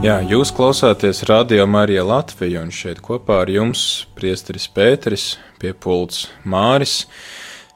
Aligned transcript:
Jā, 0.00 0.14
jūs 0.24 0.48
klausāties 0.56 1.18
Radio 1.28 1.66
Marija 1.68 2.00
Latvija, 2.08 2.62
un 2.64 2.70
šeit 2.72 3.02
kopā 3.04 3.42
ar 3.42 3.50
jums 3.52 4.06
priesteris 4.16 4.64
Pēteris, 4.72 5.34
pie 5.60 5.74
pults 5.76 6.22
Māris. 6.48 7.02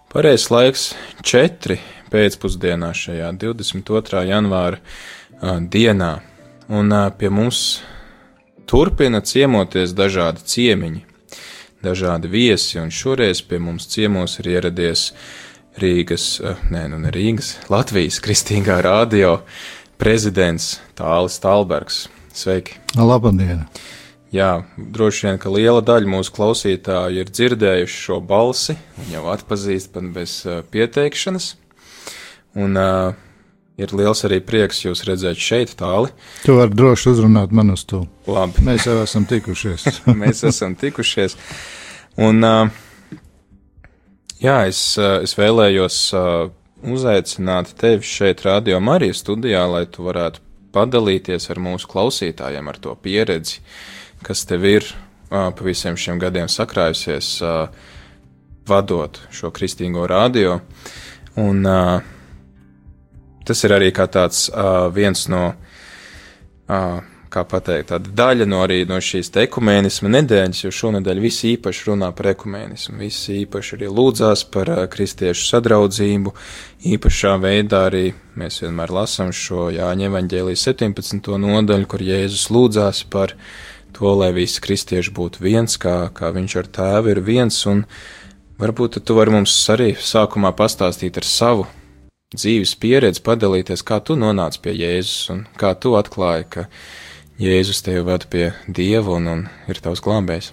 Pareizs 0.08 0.48
laiks 0.48 0.86
četri 1.20 1.76
pēcpusdienā 2.08 2.94
šajā 2.96 3.28
22. 3.42 4.22
janvāra 4.30 4.80
uh, 4.80 5.60
dienā, 5.60 6.14
un 6.72 6.96
uh, 6.96 7.10
pie 7.12 7.28
mums 7.28 7.60
turpina 8.64 9.20
ciemoties 9.20 9.92
dažādi 9.92 10.48
ciemiņi, 10.48 11.04
dažādi 11.84 12.32
viesi, 12.32 12.80
un 12.80 12.88
šoreiz 12.88 13.44
pie 13.44 13.60
mums 13.60 13.90
ciemos 13.92 14.40
ir 14.40 14.48
ieradies 14.56 15.10
Rīgas, 15.76 16.38
uh, 16.40 16.56
nē, 16.72 16.88
nu 16.88 17.04
ne 17.04 17.12
Rīgas, 17.12 17.58
Latvijas 17.68 18.16
kristīgā 18.24 18.80
radio 18.88 19.42
prezidents 20.00 20.78
Tālis 20.96 21.36
Talbergs. 21.44 22.06
Sveiki! 22.34 22.80
Labdien! 22.98 23.60
Jā, 24.34 24.64
droši 24.76 25.28
vien, 25.28 25.36
ka 25.38 25.52
liela 25.54 25.78
daļa 25.86 26.08
mūsu 26.10 26.32
klausītāju 26.34 27.20
ir 27.22 27.28
dzirdējuši 27.30 28.00
šo 28.08 28.16
balsi 28.26 28.74
jau 29.12 29.28
atpazīst 29.30 29.92
pat 29.94 30.08
bez 30.16 30.40
uh, 30.48 30.64
pieteikšanas. 30.66 31.52
Un 32.58 32.74
uh, 32.74 33.14
ir 33.78 33.94
liels 33.94 34.24
arī 34.26 34.40
prieks 34.42 34.82
jūs 34.82 35.04
redzēt 35.06 35.38
šeit, 35.38 35.76
tāli. 35.78 36.10
Tu 36.42 36.56
vari 36.58 36.74
droši 36.74 37.12
uzrunāt 37.12 37.54
man 37.54 37.70
uz 37.76 37.86
to. 37.86 38.02
Labi. 38.26 38.66
Mēs 38.66 38.88
jau 38.90 38.98
esam 39.04 39.28
tikušies. 39.30 39.86
Mēs 40.24 40.42
esam 40.50 40.74
tikušies. 40.80 41.38
Un, 42.18 42.42
uh, 42.42 43.20
jā, 44.42 44.58
es, 44.66 44.82
uh, 44.98 45.20
es 45.22 45.38
vēlējos 45.38 46.00
uh, 46.18 46.50
uzaicināt 46.82 47.76
tevi 47.78 48.02
šeit, 48.10 48.42
Radio 48.42 48.82
Marijas 48.82 49.22
studijā, 49.22 49.62
lai 49.70 49.86
tu 49.86 50.10
varētu 50.10 50.42
padalīties 50.74 51.48
ar 51.54 51.62
mūsu 51.62 51.88
klausītājiem, 51.90 52.68
ar 52.68 52.80
to 52.82 52.94
pieredzi, 52.98 53.62
kas 54.26 54.44
tev 54.50 54.66
ir 54.68 54.88
pa 55.30 55.64
visiem 55.64 55.96
šiem 55.98 56.20
gadiem 56.22 56.50
sakrājusies, 56.50 57.38
vadot 58.68 59.20
šo 59.34 59.50
kristīgo 59.54 60.06
radio. 60.10 60.60
Un 61.40 61.64
tas 63.44 63.64
ir 63.66 63.74
arī 63.76 63.90
kā 63.94 64.06
tāds 64.06 64.46
viens 64.94 65.26
no 65.32 65.46
kā 67.34 67.42
pateikt, 67.48 67.90
tāda 67.90 68.12
daļa 68.20 68.46
no 68.48 68.60
arī 68.64 68.82
no 68.88 69.00
šīs 69.02 69.32
ekumēnisma 69.42 70.12
nedēļas, 70.14 70.62
jo 70.64 70.72
šonadēļ 70.78 71.20
visi 71.22 71.54
īpaši 71.56 71.88
runā 71.90 72.10
par 72.16 72.30
ekumēnismu, 72.34 72.96
visi 73.02 73.40
īpaši 73.42 73.76
arī 73.78 73.90
lūdzās 73.90 74.46
par 74.54 74.70
kristiešu 74.92 75.48
sadraudzību, 75.50 76.34
īpašā 76.94 77.34
veidā 77.42 77.84
arī 77.90 78.06
mēs 78.38 78.62
vienmēr 78.62 78.94
lasām 78.94 79.32
šo 79.34 79.68
Jāņa 79.74 80.10
evaņģēlijas 80.10 80.66
17. 80.70 81.30
nodaļu, 81.44 81.90
kur 81.90 82.04
Jēzus 82.04 82.48
lūdzās 82.54 83.04
par 83.10 83.36
to, 83.94 84.10
lai 84.18 84.32
visi 84.36 84.62
kristieši 84.62 85.14
būtu 85.14 85.42
viens, 85.44 85.78
kā, 85.80 86.10
kā 86.14 86.32
viņš 86.34 86.58
ar 86.62 86.74
tēvu 86.78 87.14
ir 87.14 87.22
viens, 87.24 87.60
un 87.70 87.84
varbūt 88.60 89.00
tu 89.02 89.16
vari 89.18 89.34
mums 89.34 89.54
arī 89.74 89.94
sākumā 89.98 90.54
pastāstīt 90.58 91.18
ar 91.18 91.26
savu 91.28 91.66
dzīves 92.34 92.74
pieredzi, 92.82 93.22
padalīties, 93.24 93.84
kā 93.86 94.00
tu 94.02 94.16
nonāci 94.18 94.62
pie 94.64 94.74
Jēzus 94.80 95.30
un 95.34 95.44
kā 95.60 95.74
tu 95.78 95.94
atklāji, 95.98 96.48
ka 96.50 96.66
Jēzus 97.34 97.82
tevi 97.82 98.04
ved 98.06 98.28
pie 98.30 98.52
Dieva 98.70 99.16
un, 99.16 99.24
un 99.26 99.40
ir 99.66 99.80
tavs 99.82 99.98
glābējs. 100.04 100.52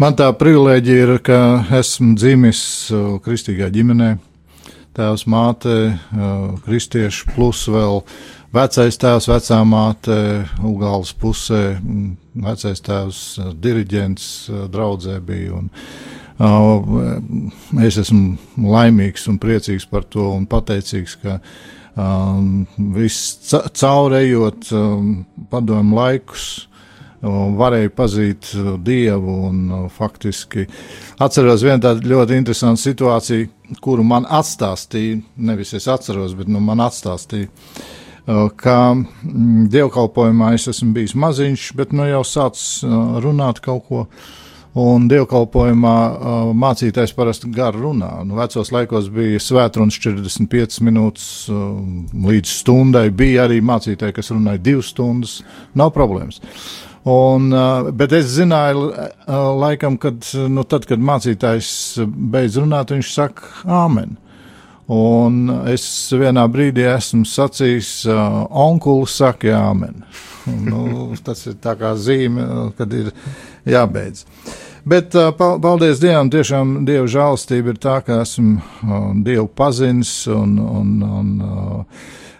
Man 0.00 0.16
tā 0.16 0.30
privilēģija 0.32 1.02
ir, 1.04 1.10
ka 1.20 1.40
esmu 1.76 2.14
dzimis 2.16 2.62
kristīgā 3.26 3.68
ģimenē. 3.74 4.14
Tēvs, 4.96 5.26
māte, 5.28 5.74
kristieši, 6.64 7.26
plus 7.34 7.64
vēl 7.68 8.00
vecais 8.54 8.96
tēvs, 9.02 9.28
vecā 9.28 9.60
māte, 9.68 10.16
Ugāles 10.64 11.12
pusē, 11.18 11.76
vecais 12.46 12.80
tēvs, 12.88 13.20
diriģents, 13.60 14.28
draudzē 14.72 15.18
bija. 15.28 15.60
Un, 15.60 15.68
es 17.84 17.98
esmu 18.00 18.70
laimīgs 18.70 19.28
un 19.28 19.42
priecīgs 19.42 19.84
par 19.90 20.08
to 20.08 20.30
un 20.38 20.48
pateicīgs, 20.48 21.18
ka 21.20 21.40
viss 21.94 23.54
caurējot 23.78 24.70
um, 24.74 25.10
padomu 25.50 25.98
laikus. 26.00 26.46
Um, 27.24 27.54
varēja 27.56 27.88
pazīt 27.96 28.50
dievu, 28.84 29.34
un 29.48 29.88
faktiski 29.94 30.66
atceros 31.24 31.62
vienu 31.64 31.80
tādu 31.86 32.10
ļoti 32.10 32.36
interesantu 32.36 32.82
situāciju, 32.82 33.48
kuru 33.84 34.04
man 34.04 34.26
atstāstīja. 34.28 35.22
Nevis 35.48 35.72
es 35.78 35.88
atceros, 35.88 36.34
bet 36.36 36.50
nu, 36.52 36.60
man 36.60 36.82
atstāstīja, 36.84 37.48
mm, 38.26 39.66
dievkalpojumā 39.72 40.52
es 40.58 40.68
esmu 40.68 40.92
bijis 40.98 41.16
maziņš, 41.16 41.70
bet 41.80 41.96
nu 41.96 42.10
jau 42.10 42.22
sācis 42.28 42.84
runāt 43.24 43.64
kaut 43.64 43.88
ko. 43.88 44.06
Uh, 44.74 44.80
Un 44.82 45.04
dievkalpojumā 45.06 45.98
uh, 46.10 46.48
mācītājs 46.58 47.12
parasti 47.14 47.46
gar 47.54 47.76
runā. 47.78 48.08
Nu, 48.26 48.34
vecos 48.40 48.72
laikos 48.74 49.06
bija 49.14 49.38
svētrunas 49.38 50.00
45 50.02 50.80
minūtes 50.82 51.28
uh, 51.52 51.76
līdz 52.26 52.54
stundai. 52.56 53.04
Bija 53.14 53.44
arī 53.46 53.60
mācītāji, 53.62 54.16
kas 54.16 54.32
runāja 54.34 54.64
divas 54.66 54.90
stundas. 54.90 55.36
Nav 55.78 55.94
problēmas. 55.94 56.42
Un, 57.06 57.52
uh, 57.54 57.92
bet 57.94 58.16
es 58.18 58.32
zināju, 58.34 58.88
uh, 58.90 59.46
laikam, 59.62 59.94
kad, 60.02 60.26
nu, 60.50 60.66
tad, 60.66 60.90
kad 60.90 60.98
mācītājs 60.98 61.70
beidz 62.34 62.58
runāt, 62.58 62.90
viņš 62.96 63.14
saka, 63.14 63.54
Āmen. 63.84 64.18
Un 64.90 65.38
es 65.70 65.86
vienā 66.12 66.48
brīdī 66.50 66.82
esmu 66.90 67.22
sacījis, 67.30 67.94
uh, 68.10 68.42
onkulis 68.50 69.20
saka, 69.22 69.54
Āmen. 69.70 70.02
nu, 70.66 71.14
tas 71.24 71.46
ir 71.46 71.60
tā 71.62 71.78
kā 71.78 71.94
zīme, 71.94 72.72
kad 72.74 72.90
ir 72.92 73.14
jābeidz. 73.68 74.24
Bet 74.84 75.16
paldies 75.38 76.02
Dievam, 76.02 76.28
tiešām 76.28 76.82
Dieva 76.84 77.06
žēlastība 77.08 77.72
ir 77.72 77.78
tā, 77.80 78.00
ka 78.04 78.20
esmu 78.20 79.22
Dievu 79.24 79.46
pazinis 79.56 80.26
un, 80.28 80.58
un, 80.60 80.90
un 81.00 81.30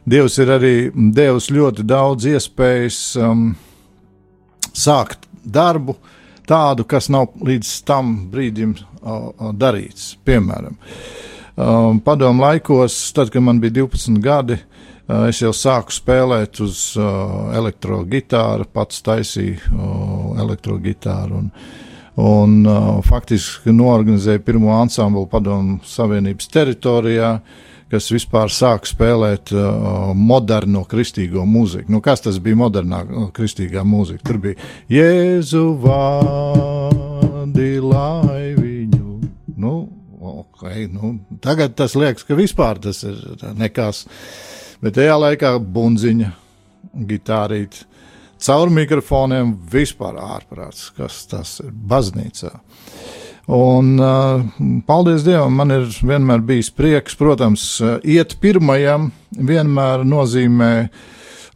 Dievs 0.05 0.37
ir 0.37 0.51
arī 0.53 0.75
devis 0.93 1.49
ļoti 1.49 1.87
daudz 1.89 2.27
iespējas 2.29 2.99
um, 3.17 3.55
sākt 4.77 5.25
darbu 5.45 5.97
tādu, 6.45 6.85
kas 6.85 7.09
nav 7.09 7.33
līdz 7.41 7.71
tam 7.89 8.13
brīdim 8.33 8.75
uh, 8.77 9.49
darīts. 9.57 10.13
Piemēram, 10.29 10.77
um, 11.57 12.03
padomu 12.05 12.45
laikos, 12.45 12.99
tad, 13.17 13.33
kad 13.33 13.45
man 13.47 13.63
bija 13.63 13.79
12 13.81 14.21
gadi, 14.21 14.59
uh, 14.61 15.25
es 15.31 15.41
jau 15.41 15.55
sāku 15.57 15.97
spēlēt 15.97 16.61
uz 16.65 16.91
uh, 17.01 17.55
elektrogitāru, 17.57 18.69
pats 18.77 19.01
taisīju 19.09 19.57
uh, 19.73 20.24
elektrogitāru. 20.43 21.43
Un, 21.43 21.51
un 22.21 22.67
uh, 22.67 23.03
faktiski 23.05 23.73
norganizēja 23.75 24.43
pirmo 24.45 24.73
ansamblu 24.77 25.27
padomu 25.31 25.79
Savienības 25.89 26.49
teritorijā, 26.55 27.31
kas 27.93 28.11
vispār 28.11 28.51
sāk 28.53 28.87
spēlēt 28.91 29.53
uh, 29.55 30.13
moderno 30.17 30.85
kristīgo 30.91 31.45
mūziku. 31.47 31.93
Nu, 31.95 32.01
kas 32.05 32.21
tas 32.25 32.39
bija 32.43 32.57
modernā 32.65 33.05
uh, 33.05 33.29
kristīgā 33.35 33.83
mūzika? 33.87 34.25
Tur 34.27 34.39
bija 34.43 34.57
Jēzu 34.93 35.65
vārdi, 35.85 37.71
lai 37.85 38.55
viņu. 38.59 39.21
Nu, 39.61 39.75
okay, 40.25 40.89
nu, 40.91 41.19
tagad 41.45 41.77
tas 41.79 41.95
liekas, 41.99 42.25
ka 42.27 42.35
vispār 42.39 42.79
tas 42.83 43.05
ir 43.07 43.17
nekas. 43.59 44.07
Bet 44.83 44.97
tajā 44.99 45.17
laikā 45.17 45.51
bunziņa, 45.63 46.31
gitārīte 47.09 47.87
caur 48.45 48.71
mikrofoniem 48.73 49.55
vispār 49.73 50.19
ārprāts, 50.21 50.89
kas 50.97 51.25
tas 51.31 51.59
ir 51.65 51.73
baznīcā. 51.73 52.53
Un, 53.55 53.99
uh, 54.01 54.41
paldies 54.89 55.25
Dievam, 55.27 55.53
man 55.59 55.73
ir 55.75 55.89
vienmēr 56.01 56.45
bijis 56.45 56.71
prieks. 56.73 57.17
Protams, 57.21 57.67
iet 58.01 58.39
pirmajam 58.41 59.11
vienmēr 59.37 60.05
nozīmē 60.09 60.71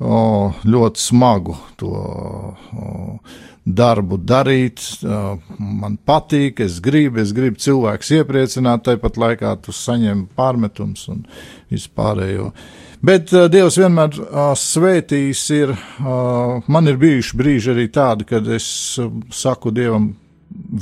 oh, 0.05 0.59
ļoti 0.69 1.01
smagu 1.01 1.57
to 1.81 1.93
oh, 1.95 3.39
darbu 3.65 4.21
darīt. 4.21 4.85
Uh, 5.01 5.39
man 5.57 5.97
patīk, 6.09 6.61
es 6.65 6.77
gribu, 6.85 7.23
es 7.25 7.33
gribu 7.37 7.61
cilvēkus 7.65 8.13
iepriecināt, 8.21 8.85
tāpat 8.91 9.17
laikā 9.21 9.57
tu 9.65 9.73
saņem 9.73 10.27
pārmetums 10.37 11.09
un 11.15 11.25
vispārējo. 11.73 12.53
Uh, 12.53 12.88
Bet 13.05 13.31
uh, 13.31 13.47
Dievs 13.51 13.77
vienmēr 13.79 14.17
uh, 14.19 14.49
svētījis 14.59 15.43
ir. 15.55 15.75
Uh, 16.03 16.65
man 16.67 16.91
ir 16.91 16.99
bijuši 16.99 17.39
brīži 17.39 17.71
arī 17.75 17.87
tādi, 17.95 18.27
kad 18.27 18.49
es 18.51 18.67
uh, 18.99 19.13
saku 19.31 19.71
Dievam, 19.75 20.11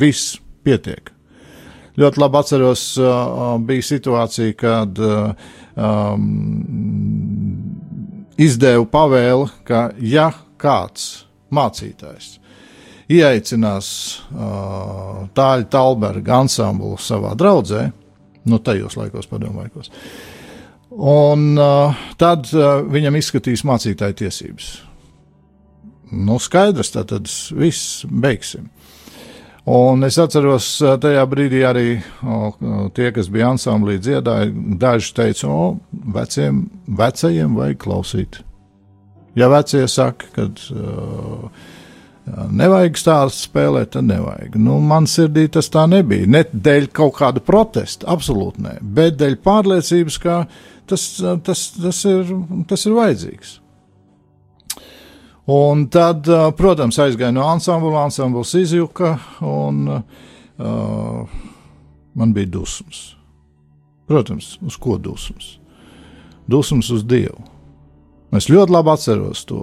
viss 0.00 0.38
pietiek. 0.64 1.12
Ļoti 2.00 2.20
labi 2.20 2.40
atceros, 2.40 2.86
uh, 3.00 3.56
bija 3.60 3.84
situācija, 3.84 4.56
kad 4.56 4.98
uh, 5.00 5.52
um, 5.76 6.24
izdevu 8.40 8.88
pavēli, 8.92 9.50
ka 9.68 9.90
ja 10.00 10.30
kāds 10.60 11.26
mācītājs 11.52 12.36
ieaicinās 13.12 13.88
uh, 14.32 15.26
tāļu 15.36 15.68
Talberga 15.70 16.40
ansamblu 16.40 16.96
savā 17.00 17.36
draudzē, 17.38 17.84
nu, 18.50 18.58
tajos 18.64 18.96
laikos, 18.98 19.28
uh, 19.30 20.35
Un 20.96 21.58
uh, 21.60 22.06
tad 22.16 22.48
uh, 22.56 22.80
viņam 22.88 23.18
izskatīs 23.18 23.66
mācītāja 23.68 24.16
tiesības. 24.22 24.70
nu, 26.10 26.38
skaidrs, 26.38 26.90
tad, 26.94 27.10
tad 27.10 27.28
viss 27.52 28.04
beigsim. 28.08 28.70
Un 29.66 30.06
es 30.06 30.14
atceros, 30.22 30.68
tajā 31.02 31.24
brīdī 31.26 31.64
arī 31.66 31.96
o, 32.22 32.52
tie, 32.94 33.08
kas 33.10 33.26
bija 33.34 33.48
ansamblī 33.50 33.96
dziedāja, 33.98 34.52
daži 34.78 35.10
teica, 35.16 35.48
o, 35.50 35.64
veciem, 36.14 36.68
vecajiem 36.86 37.56
vajag 37.58 37.80
klausīt. 37.82 38.38
Ja 39.36 39.50
vecie 39.50 39.82
saka, 39.90 40.30
ka 40.36 40.46
uh, 40.46 41.66
nevajag 42.54 43.02
stāstu 43.02 43.48
spēlēt, 43.48 43.90
tad 43.96 44.06
nevajag. 44.06 44.54
Nu, 44.54 44.78
man 44.78 45.10
sirdī 45.10 45.48
tas 45.52 45.68
tā 45.74 45.84
nebija. 45.90 46.30
Ne 46.30 46.44
dēļ 46.46 46.86
kaut 46.94 47.18
kāda 47.18 47.42
protesta, 47.42 48.06
absolūti 48.14 48.62
nē, 48.64 48.78
bet 48.80 49.18
dēļ 49.18 49.36
pārliecības, 49.44 50.22
ka 50.22 50.38
tas, 50.88 51.04
tas, 51.44 51.62
tas, 51.76 52.02
ir, 52.08 52.32
tas 52.68 52.86
ir 52.86 52.96
vajadzīgs. 52.96 53.56
Un 55.46 55.84
tad, 55.94 56.26
protams, 56.58 56.98
aizgāja 56.98 57.30
no 57.34 57.44
ansambla, 57.46 58.06
ansambls 58.08 58.54
izjuka, 58.58 59.12
un 59.46 59.84
uh, 59.92 61.36
man 62.18 62.32
bija 62.34 62.50
dusmas. 62.56 63.12
Protams, 64.10 64.56
uz 64.66 64.78
ko 64.82 64.98
dusmas? 64.98 65.56
Dusmas 66.50 66.90
uz 66.90 67.06
Dievu. 67.06 67.38
Es 68.34 68.50
ļoti 68.50 68.74
labi 68.74 68.90
atceros 68.90 69.44
to, 69.46 69.62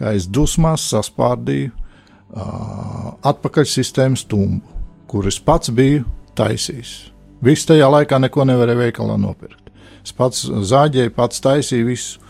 kā 0.00 0.14
es 0.16 0.26
dusmās 0.32 0.88
saspārdīju 0.94 1.74
uh, 1.74 3.12
atpakaļsistēmas 3.28 4.24
tumbu, 4.28 4.64
kuras 5.12 5.36
pats 5.44 5.72
biju 5.72 6.06
taisījis. 6.40 6.96
Viss 7.44 7.68
tajā 7.68 7.86
laikā 7.92 8.18
neko 8.24 8.48
nevarēja 8.48 8.86
veikalā 8.86 9.20
nopirkt. 9.20 9.67
Es 10.04 10.14
pats 10.16 10.46
zāģēju, 10.46 11.12
pats 11.16 11.42
taisīju 11.44 11.88
visu. 11.88 12.20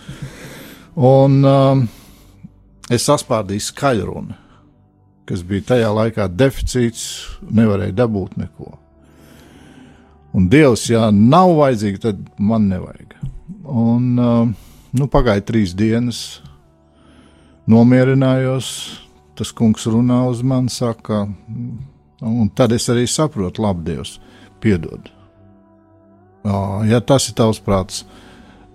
Un, 0.99 1.41
um, 1.47 1.85
es 2.91 3.07
saspārdīju 3.07 3.65
skaļrunu, 3.69 4.37
kas 5.29 5.45
bija 5.47 5.69
tajā 5.75 5.91
laikā 5.95 6.27
deficīts, 6.35 7.03
nevarēja 7.55 7.95
dabūt 8.01 8.39
neko. 8.41 8.73
Un 10.35 10.49
Dievs, 10.53 10.89
ja 10.91 11.09
nav 11.15 11.55
vajadzīgi, 11.59 12.01
tad 12.03 12.25
man 12.39 12.67
nevajag. 12.73 13.15
Un, 13.69 14.09
uh, 14.19 14.49
nu, 14.99 15.09
pagāja 15.13 15.45
trīs 15.53 15.75
dienas, 15.77 16.41
nomierinājos, 17.69 18.71
tas 19.39 19.53
kungs 19.55 19.87
runā 19.87 20.25
uz 20.31 20.43
mani, 20.43 20.73
saka, 20.73 21.27
un 22.25 22.51
tad 22.57 22.75
es 22.75 22.89
arī 22.91 23.07
saprotu, 23.09 23.63
labi, 23.65 23.93
Dievs, 23.93 24.17
piedod. 24.65 25.13
Ja 26.89 27.01
tas 27.05 27.29
ir 27.29 27.37
tavs 27.39 27.61
prāts, 27.65 28.05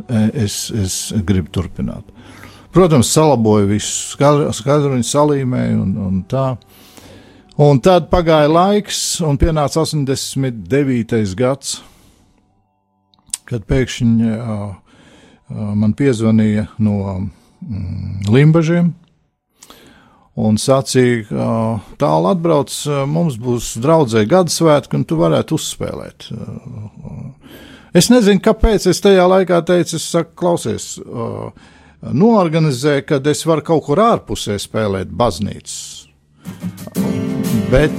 e, 0.07 0.27
es, 0.45 0.67
es 0.75 0.97
gribu 1.25 1.51
turpināt. 1.53 2.05
Protams, 2.73 3.11
salaboju 3.13 3.69
visu, 3.69 4.15
skaidru 4.17 4.95
viņu 4.95 5.05
salīmēju 5.05 5.81
un, 5.83 5.91
un 6.07 6.21
tā. 6.29 6.55
Un 7.61 7.77
tad 7.85 8.07
pagāja 8.09 8.49
laiks, 8.49 9.21
un 9.21 9.37
pienāca 9.37 9.83
89. 9.83 11.35
gads, 11.37 11.75
kad 13.45 13.67
pēkšņi 13.69 14.31
uh, 14.33 14.71
man 15.53 15.93
piezvanīja 15.93 16.65
no 16.81 16.97
mm, 17.19 18.25
Limbažiem 18.33 18.89
un 20.39 20.57
sacīja, 20.57 21.25
ka 21.29 21.47
tālu 22.01 22.31
atbrauc, 22.31 22.73
mums 23.09 23.37
būs 23.41 23.75
draudzēji 23.83 24.29
gada 24.31 24.53
svētki, 24.53 24.97
un 24.97 25.05
tu 25.05 25.17
varētu 25.19 25.57
uzspēlēt. 25.59 26.29
Es 27.93 28.09
nezinu, 28.09 28.41
kāpēc 28.41 28.87
es 28.89 29.01
tajā 29.03 29.27
laikā 29.29 29.61
teicu, 29.67 29.99
es 29.99 30.07
saku, 30.09 30.33
klausies, 30.41 30.87
noorganizē, 32.01 33.01
kad 33.05 33.27
es 33.29 33.45
varu 33.45 33.65
kaut 33.67 33.85
kur 33.85 34.01
ārpusē 34.01 34.57
spēlēt 34.61 35.13
baznīcas. 35.13 36.07
Bet, 37.69 37.93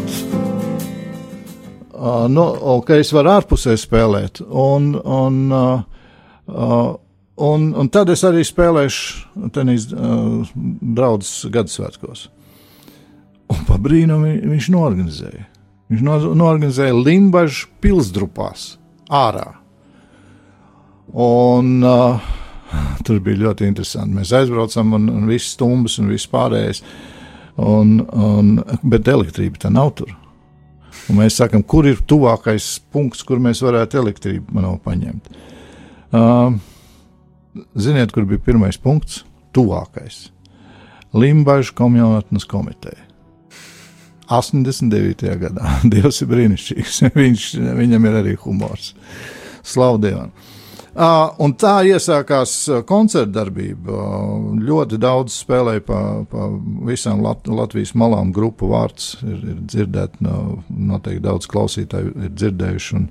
nu, 2.35 2.49
ka 2.87 2.99
es 2.99 3.15
varu 3.15 3.37
ārpusē 3.37 3.79
spēlēt, 3.79 4.43
un, 4.43 4.91
un, 4.99 5.39
un, 7.37 7.73
un 7.75 7.91
tad 7.93 8.13
es 8.15 8.25
arī 8.27 8.45
spēlēšu 8.47 9.49
tenis 9.55 9.89
draudzes 9.91 11.49
Gadasvētkos. 11.55 12.29
Un 13.55 13.67
pa 13.69 13.81
brīnumu 13.81 14.37
viņš 14.55 14.71
norganizēja. 14.73 15.49
Viņš 15.93 16.07
no, 16.07 16.17
norganizēja 16.39 16.95
Limbažu 16.97 17.69
pilsdrupās 17.85 18.75
ārā. 19.13 19.51
Un 21.15 21.85
uh, 21.85 22.33
Tur 23.05 23.21
bija 23.23 23.43
ļoti 23.49 23.69
interesanti. 23.69 24.17
Mēs 24.17 24.33
aizbraucam, 24.37 24.95
un, 24.99 25.09
un 25.13 25.29
viss 25.29 25.55
stumbrs 25.55 25.99
un 26.01 26.11
viss 26.13 26.31
pārējais. 26.31 26.83
Un, 27.61 27.99
un, 28.03 28.55
bet 28.83 29.09
elektrība 29.11 29.61
tā 29.67 29.71
nav 29.73 29.93
tur. 29.99 30.11
Un 31.11 31.21
mēs 31.21 31.37
sakām, 31.39 31.63
kur 31.69 31.87
ir 31.87 32.01
tuvākais 32.09 32.79
punkts, 32.95 33.23
kur 33.27 33.43
mēs 33.43 33.61
varētu 33.63 34.01
elektrību 34.01 34.79
paņemt. 34.85 35.29
Uh, 36.15 36.55
ziniet, 37.77 38.13
kur 38.15 38.27
bija 38.29 38.43
pirmais 38.45 38.79
punkts? 38.81 39.23
Tuvākais. 39.55 40.29
Limbaģa 41.15 41.75
komunitnes 41.79 42.47
komiteja. 42.51 43.05
89. 44.29 45.29
gadā. 45.41 45.77
Dievs 45.93 46.23
ir 46.25 46.31
brīnišķīgs. 46.33 47.05
Viņš, 47.21 47.47
viņam 47.79 48.11
ir 48.11 48.21
arī 48.23 48.35
humors. 48.45 48.93
Slavu 49.65 50.03
Dievam! 50.03 50.35
Uh, 50.95 51.33
un 51.43 51.51
tā 51.59 51.81
iesākās 51.91 52.53
koncerta 52.87 53.41
darbība. 53.41 53.91
Uh, 53.91 54.53
ļoti 54.63 55.01
daudz 55.03 55.35
spēlēja 55.43 55.83
pa, 55.89 55.99
pa 56.31 56.47
visām 56.87 57.25
Lat 57.25 57.51
Latvijas 57.51 57.97
malām. 57.99 58.31
Grupu 58.35 58.69
vārds 58.71 59.17
ir, 59.27 59.41
ir 59.43 59.57
dzirdēts, 59.73 60.23
no, 60.23 60.61
noteikti 60.71 61.25
daudz 61.25 61.51
klausītāju 61.51 62.15
ir 62.15 62.31
dzirdējuši. 62.39 63.01
Un, 63.01 63.09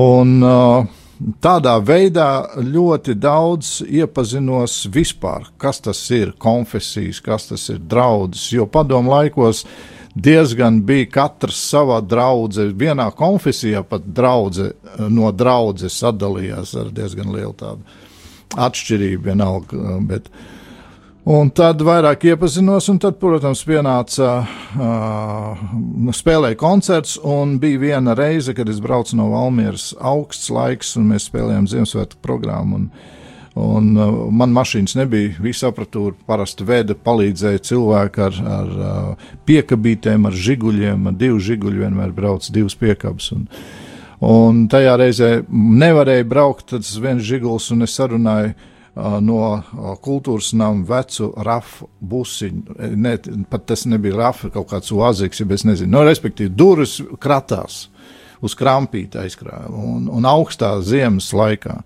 un, 0.00 0.32
uh, 0.48 1.03
tādā 1.40 1.78
veidā 1.80 2.28
ļoti 2.60 3.14
daudz 3.16 3.78
iepazinos 3.86 4.84
vispār, 4.92 5.48
kas 5.58 5.80
tas 5.84 6.04
ir 6.12 6.34
konfesijas, 6.38 7.22
kas 7.24 7.48
tas 7.52 7.68
ir 7.72 7.80
draudzes. 7.80 8.50
Jo 8.52 8.66
padomu 8.70 9.12
laikos 9.14 9.64
uh, 9.64 9.76
diezgan 10.14 10.82
bija 10.86 11.08
katrs 11.10 11.58
savā 11.72 11.98
draudzē, 12.06 12.68
vienā 12.78 13.08
konfesijā 13.18 13.82
pat 13.86 14.06
draudze, 14.06 14.72
no 15.10 15.30
draudzes 15.34 15.98
sadalījās 16.02 16.74
ar 16.78 16.92
diezgan 16.94 17.32
lielu 17.34 17.54
tādu 17.58 17.82
atšķirību 18.54 19.24
vienalga. 19.24 19.98
Bet, 20.06 20.30
Un 21.24 21.48
tad 21.56 21.80
vairāk 21.80 22.26
iepazinos, 22.28 22.84
un 22.92 22.98
tad, 23.00 23.14
protams, 23.16 23.62
pienāca 23.64 24.32
uh, 24.44 25.62
spēlēja 26.12 26.58
koncerts, 26.60 27.14
un 27.24 27.54
bija 27.62 27.80
viena 27.80 28.12
reize, 28.12 28.52
kad 28.52 28.68
es 28.68 28.82
braucu 28.84 29.16
no 29.16 29.30
Valmieras 29.30 29.94
augsts 30.04 30.50
laiks, 30.52 30.90
un 31.00 31.06
mēs 31.08 31.30
spēlējām 31.30 31.68
Ziemassvētku 31.72 32.20
programmu. 32.24 32.80
Un, 32.82 32.88
Un, 33.54 33.92
uh, 33.94 34.08
man 34.34 34.50
mašīnas 34.50 34.96
nebija, 34.98 35.36
visa 35.38 35.68
apatūra 35.70 36.16
parasti 36.26 36.64
veda, 36.66 36.96
palīdzēja 36.98 37.60
cilvēki 37.68 38.22
ar, 38.24 38.38
ar 38.50 38.72
uh, 38.74 39.28
piekabītēm, 39.46 40.26
ar 40.26 40.34
žiguļiem, 40.34 41.06
ar 41.06 41.14
divu 41.20 41.38
žiguļu 41.38 41.84
vienmēr 41.84 42.10
brauc 42.16 42.48
divas 42.50 42.74
piekabas. 42.74 43.30
Un, 43.36 43.46
un 44.26 44.64
tajā 44.66 44.96
reizē 44.98 45.30
nevarēja 45.54 46.26
braukt, 46.26 46.72
tas 46.74 46.96
viens 46.98 47.22
žiguls, 47.22 47.70
un 47.70 47.86
es 47.86 47.94
sarunāju 47.94 48.56
uh, 48.56 48.66
no 48.94 49.96
kultūras 50.02 50.52
nama 50.54 50.84
vecu 50.86 51.32
rafu 51.46 51.88
busiņu. 52.00 52.76
Ne, 52.94 53.16
pat 53.50 53.66
tas 53.70 53.84
nebija 53.90 54.16
rafa, 54.20 54.50
kaut 54.54 54.70
kāds 54.70 54.92
oaziks, 54.94 55.42
ja 55.42 55.46
es 55.50 55.66
nezinu. 55.66 55.90
No, 55.96 56.04
respektīvi, 56.06 56.52
durvis 56.54 57.00
kratās 57.22 57.88
uz 58.44 58.54
krampīta 58.58 59.24
aizkrāja 59.24 59.70
un, 59.70 60.06
un 60.12 60.28
augstā 60.28 60.76
ziemas 60.84 61.32
laikā. 61.34 61.80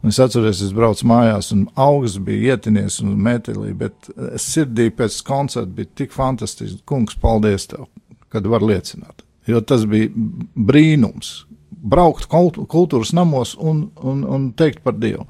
Un 0.00 0.08
es 0.08 0.20
atceros, 0.22 0.62
es 0.64 0.72
braucu 0.72 1.04
mājās, 1.10 1.50
un 1.52 1.66
augsts 1.76 2.22
bija 2.24 2.54
ietinies 2.54 3.02
un 3.04 3.18
metālī, 3.20 3.74
bet 3.76 4.08
sirdī 4.40 4.88
pēc 4.96 5.18
koncerta 5.28 5.68
bija 5.76 5.90
tik 6.00 6.14
fantastiski. 6.16 6.80
Kungs, 6.88 7.18
paldies 7.20 7.68
tev, 7.68 7.84
kad 8.32 8.48
var 8.48 8.64
liecināt. 8.64 9.26
Jo 9.48 9.60
tas 9.60 9.84
bija 9.88 10.08
brīnums. 10.56 11.42
Braukt 11.80 12.28
kultūras 12.28 13.12
namos 13.16 13.54
un, 13.60 13.90
un, 14.00 14.24
un 14.24 14.48
teikt 14.56 14.80
par 14.84 14.96
Dievu. 15.00 15.26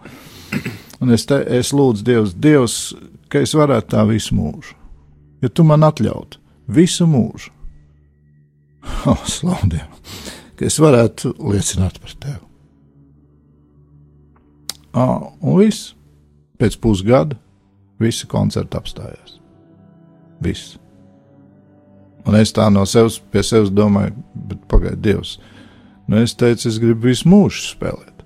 Un 1.00 1.14
es, 1.14 1.24
te, 1.28 1.38
es 1.56 1.72
lūdzu 1.72 2.04
Dievs, 2.04 2.34
Dievs, 2.36 2.76
ka 3.32 3.40
es 3.40 3.54
varētu 3.56 3.94
tā 3.94 4.04
visu 4.08 4.36
mūžu. 4.36 4.76
Ja 5.40 5.48
tu 5.48 5.64
man 5.64 5.86
atļautu 5.86 6.40
visu 6.70 7.06
mūžu, 7.08 7.50
oh, 9.10 9.24
slaudiem, 9.28 9.88
ka 10.56 10.68
es 10.68 10.76
varētu 10.80 11.32
liecināt 11.40 12.00
par 12.02 12.16
tevi. 12.20 12.44
Ah, 14.92 15.30
un 15.40 15.58
viss. 15.60 15.94
Pēc 16.60 16.76
pusgada 16.82 17.38
visi 18.02 18.26
koncerti 18.28 18.76
apstājās. 18.76 19.38
Viss. 20.44 20.74
Un 22.28 22.36
es 22.36 22.52
tā 22.52 22.66
no 22.72 22.82
sevis 22.88 23.16
pie 23.32 23.40
sevis 23.46 23.72
domāju, 23.72 24.12
bet 24.50 24.66
pagaidiet, 24.68 25.00
Dievs. 25.04 25.38
Nu, 26.04 26.18
es 26.20 26.34
teicu, 26.36 26.68
es 26.68 26.80
gribu 26.82 27.08
visu 27.08 27.30
mūžu 27.30 27.62
spēlēt. 27.70 28.19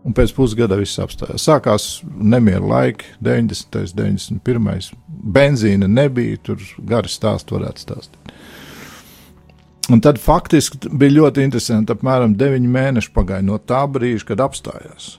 Un 0.00 0.14
pēc 0.16 0.32
pusgada 0.32 0.78
viss 0.80 1.00
apstājās. 1.02 1.44
Sākās 1.44 1.88
nemieru 2.08 2.70
laiki, 2.70 3.04
90. 3.20 3.82
un 3.84 4.40
91. 4.40 4.94
benzīna 5.36 5.88
nebija, 5.90 6.38
tur 6.46 6.62
gari 6.88 7.12
stāstu 7.12 7.58
varētu 7.58 7.84
stāstīt. 7.84 8.32
Un 9.90 10.00
tad 10.00 10.20
faktiski 10.22 10.88
bija 10.92 11.16
ļoti 11.18 11.44
interesanti. 11.44 11.92
Apmēram 11.92 12.36
9 12.38 12.68
mēneši 12.70 13.12
pagāja 13.12 13.44
no 13.44 13.58
tā 13.58 13.82
brīža, 13.90 14.28
kad 14.30 14.44
apstājās. 14.44 15.16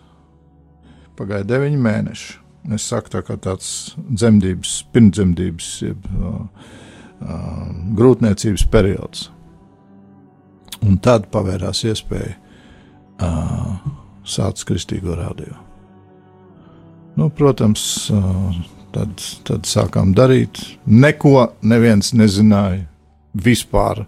Pagāja 1.19 1.45
9 1.49 1.77
mēneši. 1.81 2.37
Es 2.75 2.85
saku, 2.87 3.09
tā 3.11 3.23
kā 3.25 3.35
tāds 3.41 3.67
dzemdības, 3.97 4.75
pirmsdzemdības, 4.93 5.69
jeb 5.81 6.05
uh, 6.13 6.43
uh, 7.21 7.63
grūtniecības 7.97 8.67
periods. 8.71 9.27
Un 10.81 10.97
tad 11.03 11.27
pavērās 11.33 11.83
iespēja 11.89 12.37
uh, 13.21 14.00
sākt 14.27 14.65
kristīgo 14.67 15.15
radio. 15.17 15.55
Nu, 17.19 17.29
protams, 17.29 18.09
tad, 18.95 19.23
tad 19.47 19.67
sākām 19.67 20.13
darīt. 20.15 20.61
Neko 20.85 21.51
neviens 21.61 22.13
nezināja 22.15 22.85
vispār, 23.33 24.05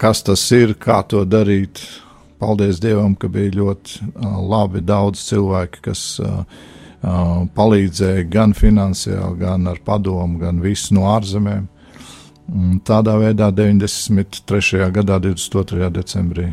kas 0.00 0.24
tas 0.26 0.42
ir, 0.56 0.74
kā 0.80 1.02
to 1.08 1.24
darīt. 1.28 1.82
Paldies 2.36 2.82
Dievam, 2.82 3.14
ka 3.16 3.30
bija 3.32 3.54
ļoti 3.56 4.10
labi 4.50 4.82
daudz 4.84 5.22
cilvēki, 5.30 5.80
kas 5.86 6.02
palīdzēja 7.56 8.26
gan 8.28 8.52
finansiāli, 8.56 9.38
gan 9.40 9.70
ar 9.70 9.80
padomu, 9.84 10.40
gan 10.42 10.60
visu 10.60 10.98
no 10.98 11.06
ārzemēm. 11.14 11.64
Tādā 12.86 13.16
veidā 13.18 13.48
93. 13.54 14.90
gadā, 14.94 15.16
22. 15.22 15.88
decembrī, 15.96 16.50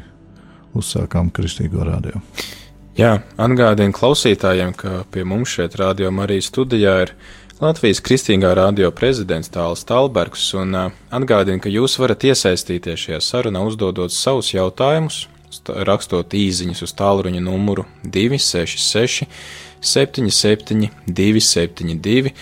uzsākām 0.78 1.32
Kristīgo 1.34 1.86
radio. 1.88 2.22
Jā, 2.98 3.16
atgādinu 3.42 3.96
klausītājiem, 3.96 4.76
ka 4.78 5.02
pie 5.10 5.24
mums 5.26 5.56
šeit, 5.56 5.80
Radio 5.82 6.12
Marijas 6.14 6.52
studijā, 6.52 7.00
ir 7.08 7.14
Latvijas 7.62 8.02
Kristīgā 8.06 8.52
radio 8.58 8.92
prezidents 8.94 9.50
Tāls 9.54 9.82
Talbergs, 9.90 10.52
un 10.60 10.76
atgādinu, 10.78 11.62
ka 11.64 11.72
jūs 11.74 11.98
varat 12.02 12.26
iesaistīties 12.30 13.08
šajā 13.08 13.20
sarunā, 13.24 13.64
uzdodot 13.66 14.14
savus 14.14 14.52
jautājumus, 14.54 15.24
rakstot 15.90 16.34
īsiņas 16.38 16.84
uz 16.86 16.94
tālruņa 17.00 17.42
numuru 17.42 17.88
266, 18.04 19.26
77, 19.82 20.92
272, 21.08 22.36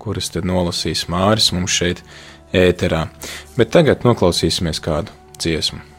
kuras 0.00 0.32
tad 0.32 0.48
nolasīs 0.48 1.04
Māris 1.12 1.52
mums 1.52 1.74
šeit 1.74 2.00
ēterā. 2.56 3.06
Bet 3.60 3.76
tagad 3.76 4.08
noklausīsimies 4.08 4.80
kādu 4.84 5.12
dziesmu. 5.36 5.97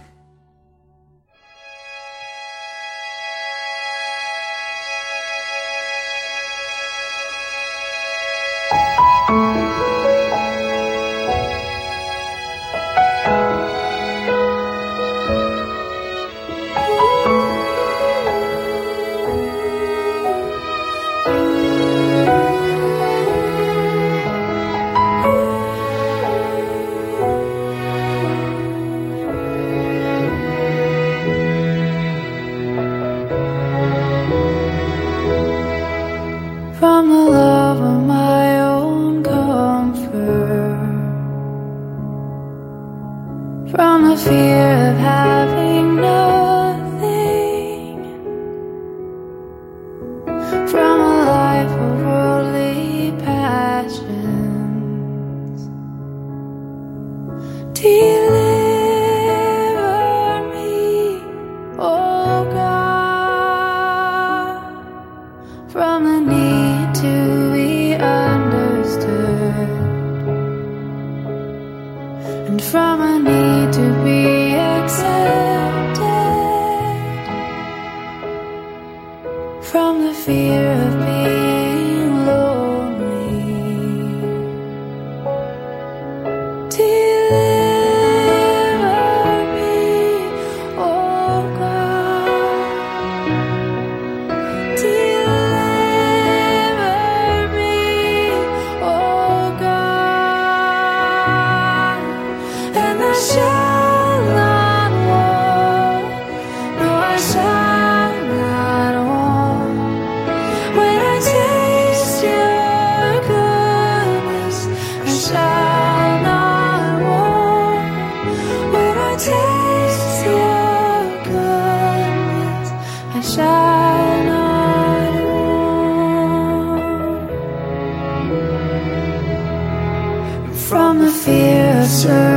picture 132.01 132.28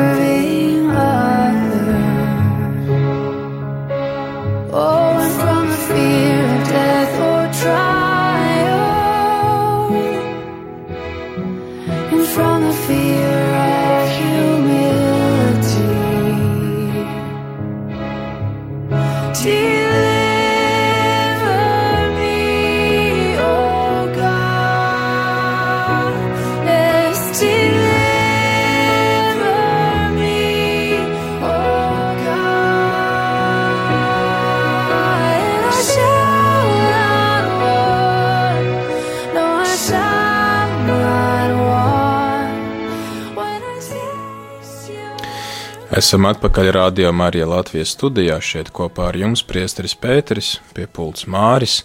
Esam 46.02 46.24
atpakaļ 46.26 46.68
Rādio 46.74 47.12
Marija 47.14 47.44
Latvijas 47.46 47.92
studijā. 47.94 48.40
Šeit 48.42 48.72
kopā 48.74 49.04
ar 49.12 49.16
jums 49.20 49.44
priesteris 49.46 49.92
Pēteris, 49.94 50.48
pie 50.74 50.88
pults 50.90 51.28
Māris. 51.30 51.76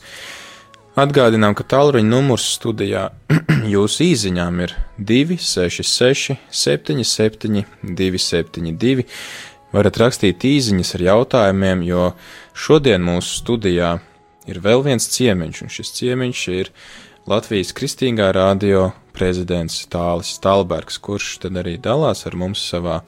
Atgādinām, 0.98 1.54
ka 1.54 1.62
tālruņa 1.76 2.10
numurs 2.10 2.48
studijā 2.56 3.04
jūsu 3.76 4.08
īziņām 4.08 4.58
ir 4.66 4.74
266, 4.98 6.34
77, 6.50 7.62
272. 7.86 9.06
Varat 9.78 10.02
rakstīt 10.02 10.50
īsiņas 10.50 10.96
ar 10.98 11.06
jautājumiem, 11.12 11.86
jo 11.86 12.10
šodien 12.58 13.06
mūsu 13.06 13.44
studijā 13.44 14.00
ir 14.50 14.64
vēl 14.66 14.82
viens 14.90 15.12
ciemiņš, 15.14 15.62
un 15.62 15.76
šis 15.78 15.94
ciemiņš 16.02 16.48
ir 16.58 16.74
Latvijas 17.30 17.70
Kristīgā 17.78 18.34
radio 18.34 18.88
prezidents 19.14 19.84
Tālis 19.94 20.40
Stalbergs, 20.40 20.98
kurš 20.98 21.36
tad 21.46 21.62
arī 21.62 21.78
dalās 21.78 22.26
ar 22.26 22.34
mums 22.34 22.66
savā 22.66 23.04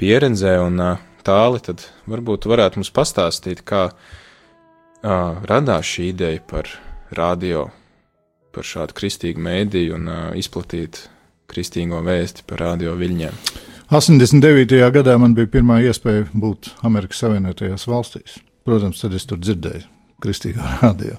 pieredzē 0.00 0.56
un 0.62 0.80
tāli, 1.24 1.60
tad 1.64 1.86
varbūt 2.10 2.48
varētu 2.50 2.80
mums 2.80 2.92
pastāstīt, 2.94 3.64
kā 3.66 3.86
uh, 3.90 5.42
radās 5.48 5.88
šī 5.88 6.10
ideja 6.12 6.42
par 6.50 6.68
radio, 7.16 7.68
par 8.54 8.66
šādu 8.68 8.96
kristīgu 8.96 9.42
mēdīju 9.44 9.96
un 9.98 10.10
uh, 10.10 10.24
izplatīt 10.38 11.06
kristīgo 11.50 12.00
vēsti 12.04 12.46
par 12.48 12.62
radio 12.64 12.94
viļņiem. 12.98 13.38
89. 13.94 14.78
gadā 14.94 15.16
man 15.20 15.34
bija 15.36 15.50
pirmā 15.58 15.80
iespēja 15.84 16.26
būt 16.32 16.72
Amerikas 16.88 17.20
Savienotajās 17.22 17.84
valstīs. 17.86 18.38
Protams, 18.64 19.02
tad 19.02 19.12
es 19.14 19.26
tur 19.28 19.40
dzirdēju 19.42 19.84
kristīgā 20.24 20.76
radio. 20.84 21.18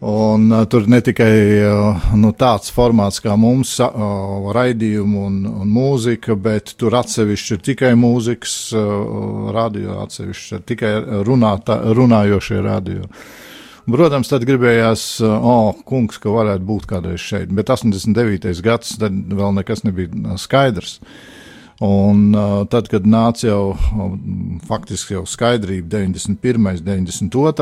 Un, 0.00 0.50
uh, 0.50 0.64
tur 0.64 0.86
ne 0.88 0.96
tikai 1.04 1.32
uh, 1.60 2.04
nu, 2.16 2.30
tāds 2.32 2.70
formāts 2.72 3.20
kā 3.20 3.34
mums, 3.36 3.74
uh, 3.84 4.46
raidījumu 4.56 5.24
un, 5.28 5.34
un 5.44 5.68
mūzika, 5.68 6.38
bet 6.40 6.72
tur 6.80 6.96
atsevišķi 6.96 7.52
ir 7.52 7.60
tikai 7.66 7.90
mūzikas 8.00 8.54
uh, 8.72 9.50
radio, 9.52 9.98
atsevišķi 10.06 10.54
ir 10.56 10.62
tikai 10.70 10.92
runātā, 11.28 11.76
runājošie 11.98 12.62
radio. 12.64 13.10
Protams, 13.90 14.30
tad 14.32 14.46
gribējās, 14.48 15.04
uh, 15.20 15.36
oh, 15.36 15.84
kungs, 15.84 16.16
ka 16.22 16.32
varētu 16.32 16.64
būt 16.64 16.88
kādreiz 16.88 17.20
šeit, 17.20 17.52
bet 17.52 17.68
89. 17.68 18.56
gads, 18.64 18.96
tad 19.02 19.20
vēl 19.36 19.52
nekas 19.58 19.84
nebija 19.84 20.38
skaidrs. 20.40 20.96
Un 21.84 22.30
uh, 22.32 22.62
tad, 22.72 22.88
kad 22.88 23.04
nāca 23.04 23.50
jau 23.50 23.62
uh, 23.76 24.08
faktiski 24.64 25.18
jau 25.18 25.26
skaidrība 25.28 25.92
91. 25.98 26.80
92 26.88 27.52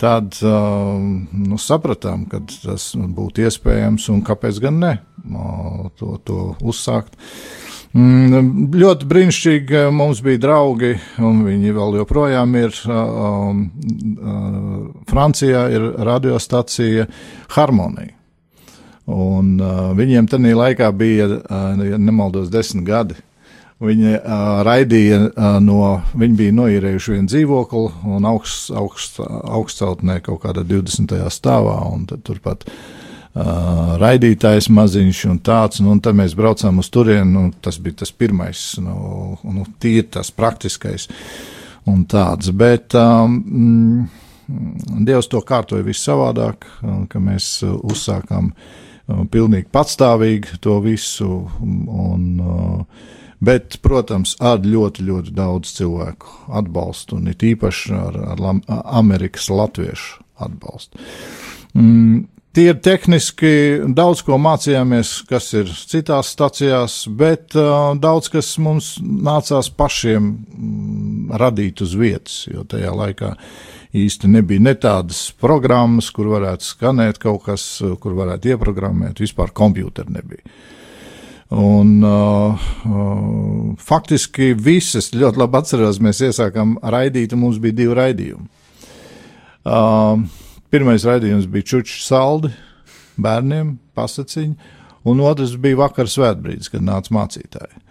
tad 0.00 0.38
uh, 0.42 0.96
nu, 0.98 1.58
sapratām, 1.60 2.26
ka 2.30 2.42
tas 2.48 2.92
būtu 2.96 3.44
iespējams 3.46 4.08
un 4.12 4.24
kāpēc 4.26 4.60
gan 4.64 4.80
ne 4.82 4.94
to, 5.98 6.16
to 6.24 6.40
uzsākt. 6.62 7.14
Mm, 7.94 8.72
ļoti 8.74 9.06
brīnišķīgi 9.06 9.84
mums 9.94 10.18
bija 10.24 10.40
draugi, 10.42 10.96
un 11.22 11.44
viņi 11.46 11.74
vēl 11.76 12.00
joprojām 12.00 12.56
ir. 12.58 12.74
Um, 12.90 13.60
uh, 14.18 14.80
Francijā 15.10 15.68
ir 15.70 15.86
radiostacija 16.08 17.06
Harmonija. 17.54 18.16
Un, 19.04 19.54
uh, 19.60 19.92
viņiem 19.94 20.26
tajā 20.32 20.56
laikā 20.58 20.88
bija, 20.96 21.28
uh, 21.38 21.84
ja 21.86 22.00
nemaldos, 22.00 22.50
desmit 22.50 22.86
gadi. 22.88 23.20
Viņi 23.82 24.12
uh, 24.14 24.60
raidīja 24.62 25.16
uh, 25.26 25.56
no, 25.62 25.78
viņi 26.14 26.36
bija 26.38 26.54
noīrējuši 26.54 27.16
vienu 27.16 27.30
dzīvokli 27.30 28.12
un 28.14 28.26
augsts, 28.30 28.68
augsts, 28.70 29.18
augstceltnē 29.18 30.20
kaut 30.22 30.44
kādā 30.44 30.62
20. 30.62 31.10
stāvā, 31.34 31.74
un 31.90 32.04
turpat 32.06 32.62
uh, 32.68 33.96
raidītājs 33.98 34.70
maziņš 34.70 35.24
un 35.32 35.40
tāds, 35.42 35.82
nu, 35.82 35.90
un 35.96 36.02
tad 36.04 36.14
mēs 36.20 36.36
braucām 36.38 36.78
uz 36.84 36.90
turieni, 36.94 37.34
un 37.40 37.50
tas 37.66 37.80
bija 37.82 38.04
tas 38.04 38.14
pirmais, 38.14 38.62
nu, 38.78 39.34
nu 39.42 39.66
tīri 39.82 40.06
tas 40.20 40.30
praktiskais 40.30 41.08
un 41.90 42.06
tāds, 42.06 42.54
bet 42.54 42.94
um, 42.98 44.06
Dievs 44.44 45.26
to 45.32 45.40
kārtoja 45.40 45.82
viss 45.86 46.04
savādāk, 46.04 46.66
ka 47.08 47.20
mēs 47.26 47.62
uzsākām 47.64 48.52
uh, 48.52 49.26
pilnīgi 49.34 49.66
patstāvīgi 49.72 50.60
to 50.62 50.78
visu, 50.84 51.42
un 51.58 52.26
uh, 52.38 53.12
Bet, 53.40 53.80
protams, 53.82 54.36
ar 54.40 54.62
ļoti, 54.64 55.06
ļoti 55.08 55.34
daudz 55.34 55.72
cilvēku 55.78 56.52
atbalstu, 56.60 57.18
un 57.18 57.32
it 57.32 57.42
īpaši 57.42 57.96
ar, 57.98 58.20
ar 58.34 58.44
Amerikas 59.00 59.50
latviešu 59.50 60.22
atbalstu. 60.44 61.02
Mm, 61.74 62.22
Tie 62.54 62.68
ir 62.70 62.76
tehniski, 62.78 63.48
daudz 63.98 64.20
ko 64.22 64.36
mācījāmies, 64.38 65.24
kas 65.26 65.48
ir 65.58 65.70
citās 65.74 66.28
stacijās, 66.36 67.00
bet 67.10 67.56
uh, 67.58 67.96
daudz 67.98 68.28
kas 68.30 68.52
mums 68.62 68.92
nācās 69.02 69.72
pašiem 69.74 70.28
mm, 70.28 71.32
radīt 71.42 71.82
uz 71.82 71.96
vietas, 71.98 72.44
jo 72.46 72.62
tajā 72.70 72.92
laikā 72.94 73.32
īsti 73.98 74.30
nebija 74.30 74.62
ne 74.68 74.76
tādas 74.78 75.24
programmas, 75.34 76.12
kur 76.14 76.30
varētu 76.36 76.68
skanēt 76.68 77.18
kaut 77.26 77.42
kas, 77.48 77.66
kur 77.98 78.14
varētu 78.20 78.54
ieprogrammēt, 78.54 79.18
vispār 79.26 79.50
kompjūteri 79.50 80.14
nebija. 80.14 80.54
Un, 81.52 81.98
uh, 82.02 82.68
uh, 82.88 83.74
faktiski 83.78 84.54
visas 84.56 85.10
ļoti 85.12 85.42
labi 85.42 85.60
atceros, 85.60 86.00
mēs 86.02 86.22
iesākām 86.24 86.78
raidīt, 86.80 87.34
un 87.36 87.44
mums 87.44 87.60
bija 87.62 87.76
divi 87.82 87.96
raidījumi. 87.98 88.48
Uh, 89.64 90.24
pirmais 90.72 91.04
raidījums 91.04 91.46
bija 91.52 91.68
Čučs 91.74 92.06
saldi 92.08 92.50
bērniem, 93.20 93.76
pasaciņi, 93.96 94.72
un 95.04 95.22
otrs 95.24 95.54
bija 95.60 95.84
vakar 95.84 96.10
svētbrīdis, 96.10 96.72
kad 96.72 96.84
nāca 96.84 97.14
mācītāji 97.14 97.84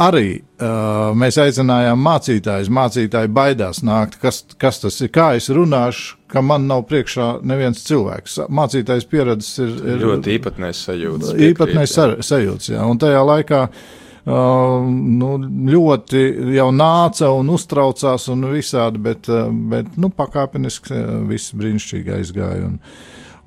arī 0.00 0.38
uh, 0.38 1.10
mēs 1.18 1.38
aicinājām 1.40 2.00
mācītājus. 2.04 2.70
Mācītāji 2.72 3.32
baidās 3.34 3.82
nākt, 3.86 4.18
kas, 4.22 4.42
kas 4.60 4.80
tas 4.82 5.00
ir, 5.02 5.10
kā 5.14 5.32
es 5.38 5.50
runāšu, 5.52 6.16
ka 6.30 6.42
man 6.44 6.66
nav 6.70 6.84
priekšā 6.90 7.30
neviens 7.46 7.82
cilvēks. 7.86 8.40
Mācītājs 8.52 9.06
pieredzes 9.10 9.62
ir, 9.62 9.72
ir 9.94 10.04
ļoti 10.04 10.36
īpatnējs 10.38 10.82
sajūts. 10.88 11.32
Īpatnējs 11.50 11.96
sajūts, 12.26 12.72
jā. 12.74 12.84
Un 12.86 13.00
tajā 13.02 13.22
laikā 13.26 13.62
uh, 13.66 14.90
nu, 14.90 15.30
ļoti 15.70 16.26
jau 16.56 16.68
nāca 16.74 17.32
un 17.34 17.54
uztraucās 17.54 18.28
un 18.32 18.50
visādi, 18.54 19.02
bet, 19.10 19.30
uh, 19.32 19.48
bet 19.72 19.96
nu, 20.00 20.12
pakāpeniski 20.14 20.94
uh, 20.96 21.16
viss 21.30 21.56
brīnišķīgi 21.56 22.20
aizgāja. 22.20 22.68
Un, 22.70 22.78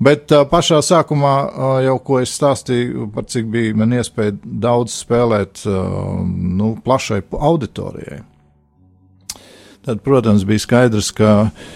Bet 0.03 0.33
uh, 0.33 0.41
pašā 0.49 0.81
sākumā 0.83 1.33
uh, 1.45 1.73
jau 1.85 1.93
ko 2.03 2.17
es 2.19 2.33
stāstīju 2.35 3.05
par 3.13 3.23
cik 3.29 3.45
bija 3.53 3.75
man 3.77 3.93
iespēja 3.95 4.33
daudz 4.43 4.97
spēlēt 4.97 5.61
uh, 5.69 6.17
nu, 6.25 6.73
plašai 6.83 7.21
auditorijai. 7.31 8.17
Tad, 9.85 10.01
protams, 10.03 10.43
bija 10.49 10.63
skaidrs, 10.65 11.13
ka 11.15 11.29
uh, 11.45 11.71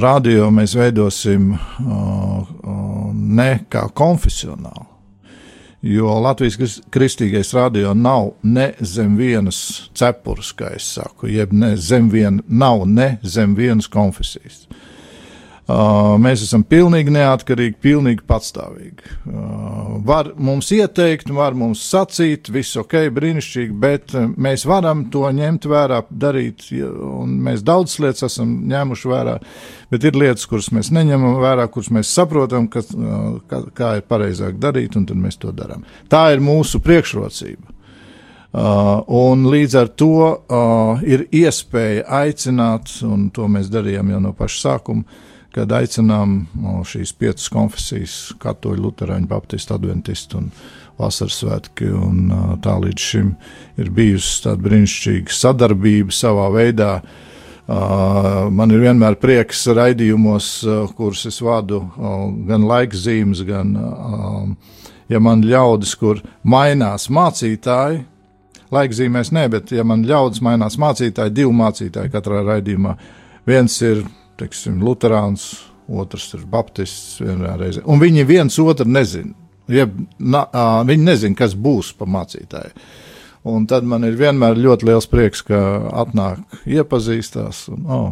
radio 0.00 0.50
mēs 0.54 0.76
veidosim 0.78 1.50
uh, 1.54 1.58
uh, 1.88 3.10
ne 3.14 3.50
kā 3.70 3.88
konfesionāli. 3.94 4.86
Jo 5.82 6.16
Latvijas 6.22 6.80
kristīgais 6.90 7.52
radio 7.54 7.94
nav 7.94 8.32
ne 8.42 8.72
zem 8.80 9.16
vienas 9.16 9.90
cepures, 9.94 10.50
kā 10.58 10.72
es 10.74 10.88
saku, 10.98 11.30
jeb 11.30 11.52
ne 11.54 11.76
zem 11.76 12.10
viena, 12.10 12.42
nav 12.48 12.82
ne 12.86 13.18
zem 13.22 13.54
vienas 13.54 13.86
konfesijas. 13.86 14.67
Uh, 15.68 15.68
Uh, 15.68 16.14
mēs 16.16 16.40
esam 16.46 16.62
pilnīgi 16.64 17.12
neatkarīgi, 17.12 17.74
pilnīgi 17.84 18.22
patstāvīgi. 18.24 19.10
Uh, 19.28 19.98
var 20.08 20.30
mums 20.40 20.70
ieteikt, 20.72 21.28
var 21.36 21.52
mums 21.60 21.82
sacīt, 21.84 22.48
viss 22.54 22.78
ok, 22.80 22.94
brīnišķīgi, 23.12 23.76
bet 23.76 24.14
uh, 24.16 24.30
mēs 24.32 24.64
varam 24.64 25.02
to 25.12 25.26
ņemt 25.28 25.68
vērā, 25.68 25.98
darīt, 26.24 26.70
un 26.72 27.36
mēs 27.44 27.60
daudz 27.68 27.98
lietas 28.00 28.30
esam 28.30 28.56
ņēmuši 28.72 29.12
vērā, 29.12 29.36
bet 29.92 30.08
ir 30.08 30.16
lietas, 30.24 30.48
kuras 30.48 30.70
mēs 30.72 30.88
neņemam 30.96 31.36
vērā, 31.44 31.68
kuras 31.68 31.92
mēs 31.98 32.16
saprotam, 32.16 32.72
ka, 32.72 32.86
kā, 33.52 33.62
kā 33.68 33.92
ir 34.00 34.08
pareizāk 34.08 34.56
darīt, 34.64 34.96
un 34.96 35.04
tad 35.12 35.20
mēs 35.20 35.36
to 35.44 35.52
darām. 35.52 35.84
Tā 36.08 36.30
ir 36.32 36.40
mūsu 36.48 36.80
priekšrocība. 36.80 37.76
Uh, 38.48 39.04
un 39.12 39.44
līdz 39.52 39.80
ar 39.84 39.92
to 40.00 40.12
uh, 40.32 41.04
ir 41.04 41.28
iespēja 41.28 42.08
aicināt, 42.24 43.02
un 43.04 43.28
to 43.28 43.52
mēs 43.52 43.68
darījām 43.68 44.16
jau 44.16 44.26
no 44.30 44.32
paša 44.32 44.62
sākuma, 44.70 45.26
kad 45.54 45.72
aicinām 45.72 46.42
šīs 46.86 47.14
piecas 47.18 47.48
konfesijas, 47.52 48.16
katoļu, 48.42 48.82
luterāņu, 48.84 49.28
baptistu, 49.30 49.74
adventistu 49.76 50.42
un 50.42 50.50
vasaras 50.98 51.38
svētki. 51.42 51.88
Un, 51.94 52.28
tā 52.64 52.76
līdz 52.82 53.06
šim 53.10 53.32
ir 53.80 53.90
bijusi 53.94 54.44
tāda 54.44 54.62
brīnišķīga 54.66 55.34
sadarbība 55.34 56.14
savā 56.14 56.48
veidā. 56.54 56.92
Man 57.68 58.72
ir 58.72 58.84
vienmēr 58.86 59.18
prieks 59.20 59.66
raidījumos, 59.76 60.52
kurus 60.96 61.26
es 61.28 61.40
vadu, 61.44 61.82
gan 62.48 62.64
laikzīmes, 62.68 63.42
gan, 63.48 63.74
ja 65.12 65.20
man 65.20 65.44
ļaudis, 65.44 65.92
kur 66.00 66.22
mainās 66.48 67.10
mācītāji, 67.12 68.04
laikzīmēs 68.72 69.32
ne, 69.36 69.44
bet 69.52 69.72
ja 69.72 69.84
man 69.84 70.04
ļaudis 70.08 70.42
mainās 70.44 70.78
mācītāji, 70.80 71.36
divi 71.40 71.52
mācītāji 71.56 72.12
katrā 72.12 72.40
raidījumā, 72.46 72.96
viens 73.48 73.76
ir 73.84 74.04
teiksim, 74.38 74.80
Lutāns, 74.84 75.50
otrs 75.88 76.32
ir 76.36 76.46
Baptists. 76.50 77.18
Un 77.20 78.00
viņi 78.02 78.26
viens 78.28 78.58
otru 78.62 78.88
nezina. 78.88 79.34
Jeb, 79.68 79.92
na, 80.18 80.46
viņi 80.88 81.04
nezina, 81.04 81.36
kas 81.36 81.52
būs 81.52 81.92
pa 81.98 82.08
mācītāju. 82.08 82.72
Un 83.48 83.66
tad 83.68 83.84
man 83.88 84.04
ir 84.04 84.16
vienmēr 84.18 84.58
ļoti 84.58 84.88
liels 84.88 85.06
prieks, 85.08 85.44
ka 85.46 85.58
atnāk 86.02 86.64
iepazīstās 86.68 87.66
un, 87.72 87.84
oh, 87.84 88.08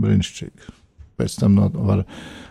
brīnišķīgi. 0.00 0.72
Pēc 1.20 1.36
tam 1.38 1.60
var, 1.60 2.02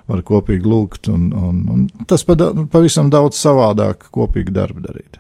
var 0.07 0.23
kopīgi 0.23 0.69
lūgt, 0.69 1.09
un, 1.12 1.27
un, 1.36 1.59
un 1.73 2.05
tas 2.07 2.23
pavisam 2.23 3.09
daudz 3.12 3.41
savādāk 3.41 4.07
kopīgi 4.13 4.55
darbu 4.55 4.86
darīt. 4.86 5.19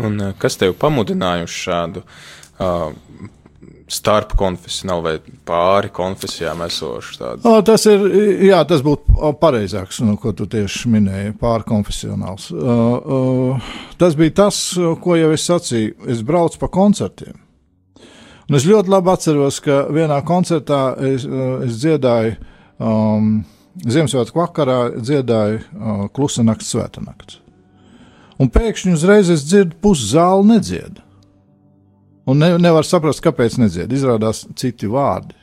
Un 0.00 0.32
kas 0.40 0.56
tev 0.58 0.74
pamudināja 0.80 1.46
uz 1.46 1.54
šādu 1.54 2.02
uh, 2.02 2.90
starp 3.90 4.36
konfesionāli 4.38 5.02
vai 5.02 5.36
pāri 5.46 5.90
konfesijām 5.94 6.62
esošu 6.66 7.18
tādu? 7.18 7.44
O, 7.48 7.58
tas 7.66 7.84
ir, 7.90 8.04
jā, 8.46 8.60
tas 8.68 8.84
būtu 8.86 9.32
pareizāks, 9.40 10.00
nu, 10.06 10.14
ko 10.20 10.32
tu 10.36 10.46
tieši 10.50 10.90
minēji, 10.92 11.34
pārkonfesionāls. 11.40 12.50
Uh, 12.54 13.10
uh, 13.18 13.70
tas 14.00 14.16
bija 14.18 14.36
tas, 14.44 14.60
ko 15.02 15.18
jau 15.18 15.32
es 15.34 15.46
sacīju, 15.50 15.96
es 16.14 16.22
braucu 16.26 16.62
pa 16.62 16.70
koncertiem. 16.72 17.38
Un 18.50 18.58
es 18.58 18.66
ļoti 18.66 18.90
labi 18.90 19.12
atceros, 19.12 19.60
ka 19.62 19.84
vienā 19.94 20.18
koncertā 20.26 20.82
es, 21.06 21.26
es 21.66 21.82
dziedāju, 21.82 22.38
um, 22.82 23.40
Ziemassvētku 23.80 24.34
vakarā 24.34 24.78
dziedāju 24.98 25.60
uh, 25.60 26.00
Klusa 26.12 26.42
nakts, 26.42 26.72
Svēta 26.72 27.02
nakts. 27.04 27.38
Un 28.40 28.50
pēkšņi 28.50 28.96
uzreiz 28.96 29.30
es 29.30 29.44
dzirdu, 29.46 29.76
pusi 29.84 30.08
zāli 30.10 30.48
nedzied. 30.48 30.98
Un 32.30 32.38
ne, 32.38 32.54
nevar 32.62 32.86
saprast, 32.86 33.22
kāpēc 33.24 33.58
nedzied. 33.58 33.92
Izrādās 33.92 34.44
citi 34.58 34.90
vārdi. 34.90 35.34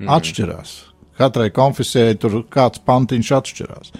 Mm. 0.00 0.10
Atšķirās. 0.16 0.74
Katrai 1.20 1.50
konfesijai 1.52 2.16
tur 2.20 2.42
kāds 2.52 2.80
pantiņš 2.86 3.32
atšķirās. 3.40 3.94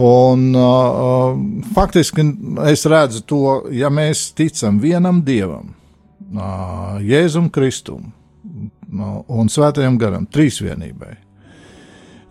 Un, 0.00 0.54
uh, 0.56 1.36
faktiski 1.74 2.24
es 2.70 2.86
redzu 2.88 3.20
to, 3.28 3.40
ja 3.76 3.90
mēs 3.92 4.30
ticam 4.36 4.78
vienam 4.80 5.20
dievam, 5.24 5.74
uh, 6.32 6.96
Jēzum 7.04 7.50
Kristum 7.52 8.06
uh, 8.08 9.18
un 9.28 9.52
Svētajam 9.52 9.98
garam, 10.00 10.24
trīsvienībai, 10.24 11.12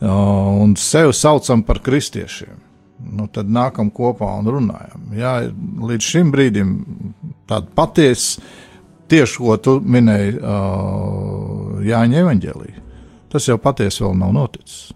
uh, 0.02 0.10
un 0.64 0.74
sevi 0.82 1.14
saucam 1.14 1.62
par 1.68 1.84
kristiešiem, 1.86 2.58
nu, 3.20 3.30
tad 3.30 3.52
nākam 3.54 3.94
kopā 3.94 4.32
un 4.40 4.50
runājam. 4.58 5.06
Jā, 5.14 5.36
līdz 5.92 6.10
šim 6.10 6.34
brīdim 6.34 6.74
tāda 7.50 7.70
patiesa 7.78 8.42
tieši 9.10 9.42
ko 9.44 9.58
tu 9.64 9.78
minēji 9.82 10.38
uh, 10.40 11.80
Jāņa 11.86 12.24
evanģēlī. 12.26 12.76
Tas 13.30 13.48
jau 13.50 13.60
patiesi 13.62 14.04
vēl 14.04 14.18
nav 14.20 14.34
noticis. 14.36 14.90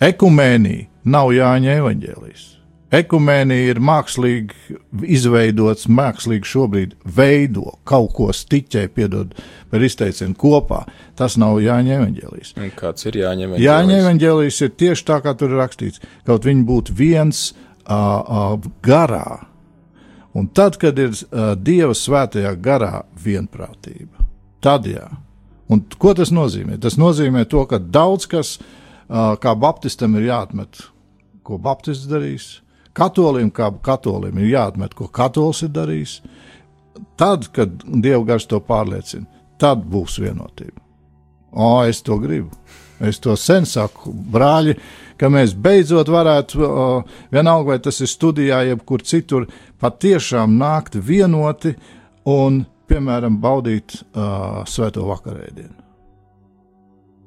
Ekumēnija 0.00 0.88
nav 1.10 1.32
Jāņa 1.36 1.76
evanģēlīs. 1.80 2.46
Ekumēnija 2.90 3.70
ir 3.70 3.78
mākslīgi 3.86 4.78
izveidots, 5.14 5.86
mākslīgi 5.86 6.48
šobrīd 6.50 6.96
veido 7.06 7.76
kaut 7.86 8.10
ko 8.16 8.30
stiķē, 8.34 8.88
piedod 8.96 9.36
par 9.70 9.84
izteicienu 9.86 10.34
kopā. 10.38 10.82
Tas 11.18 11.36
nav 11.38 11.60
Jāņa 11.62 12.00
evanģēlīs. 12.00 12.56
Kāds 12.78 13.06
ir 13.06 13.20
Jāņa 13.20 13.46
evanģēlīs? 13.46 13.66
Jāņa 13.68 14.00
evanģēlīs 14.02 14.58
ir 14.66 14.72
tieši 14.82 15.06
tā, 15.06 15.20
kā 15.22 15.36
tur 15.38 15.54
ir 15.54 15.62
rakstīts. 15.62 16.02
Kaut 16.26 16.48
viņi 16.50 16.66
būtu 16.66 16.96
viens 16.98 17.44
uh, 17.52 17.94
uh, 17.94 18.72
garā, 18.82 19.38
Un 20.40 20.46
tad, 20.56 20.78
kad 20.80 20.96
ir 20.98 21.12
uh, 21.12 21.52
Dieva 21.60 21.92
svētajā 21.96 22.54
garā 22.64 23.02
vienprātība, 23.20 24.24
tad 24.64 24.86
jā. 24.88 25.04
Un 25.70 25.82
ko 26.00 26.14
tas 26.16 26.32
nozīmē? 26.32 26.78
Tas 26.80 26.96
nozīmē 27.00 27.44
to, 27.50 27.66
ka 27.68 27.76
daudz 27.78 28.24
kas, 28.30 28.54
uh, 28.56 29.34
kā 29.42 29.52
Baptistam, 29.60 30.16
ir 30.16 30.30
jāatmet, 30.30 30.80
ko 31.44 31.60
Baptists 31.60 32.08
darīs, 32.08 32.48
katolim, 32.96 33.52
kā 33.52 33.68
katolim, 33.84 34.40
ir 34.40 34.54
jāatmet, 34.54 34.96
ko 34.96 35.10
katolis 35.12 35.60
ir 35.66 35.74
darījis. 35.76 36.16
Tad, 37.20 37.50
kad 37.52 37.84
Dieva 37.84 38.22
gars 38.32 38.48
to 38.48 38.62
pārliecina, 38.64 39.28
tad 39.60 39.84
būs 39.92 40.16
vienotība. 40.24 40.80
O, 41.52 41.82
es 41.84 42.00
to 42.06 42.16
gribu. 42.22 42.54
Es 43.00 43.20
to 43.20 43.36
sen 43.36 43.64
saku, 43.68 44.12
brāļi, 44.12 44.74
ka 45.20 45.28
mēs 45.32 45.52
beidzot 45.56 46.08
varētu, 46.12 46.64
uh, 46.64 47.18
vienalga 47.32 47.74
vai 47.74 47.82
tas 47.84 48.00
ir 48.00 48.08
studijā, 48.08 48.64
jebkur 48.68 49.04
citur, 49.04 49.46
patiešām 49.80 50.56
nākt 50.60 50.96
vienoti 50.96 51.74
un, 52.28 52.64
piemēram, 52.90 53.40
baudīt 53.42 54.00
uh, 54.00 54.62
svēto 54.68 55.06
vakarēdienu. 55.08 55.76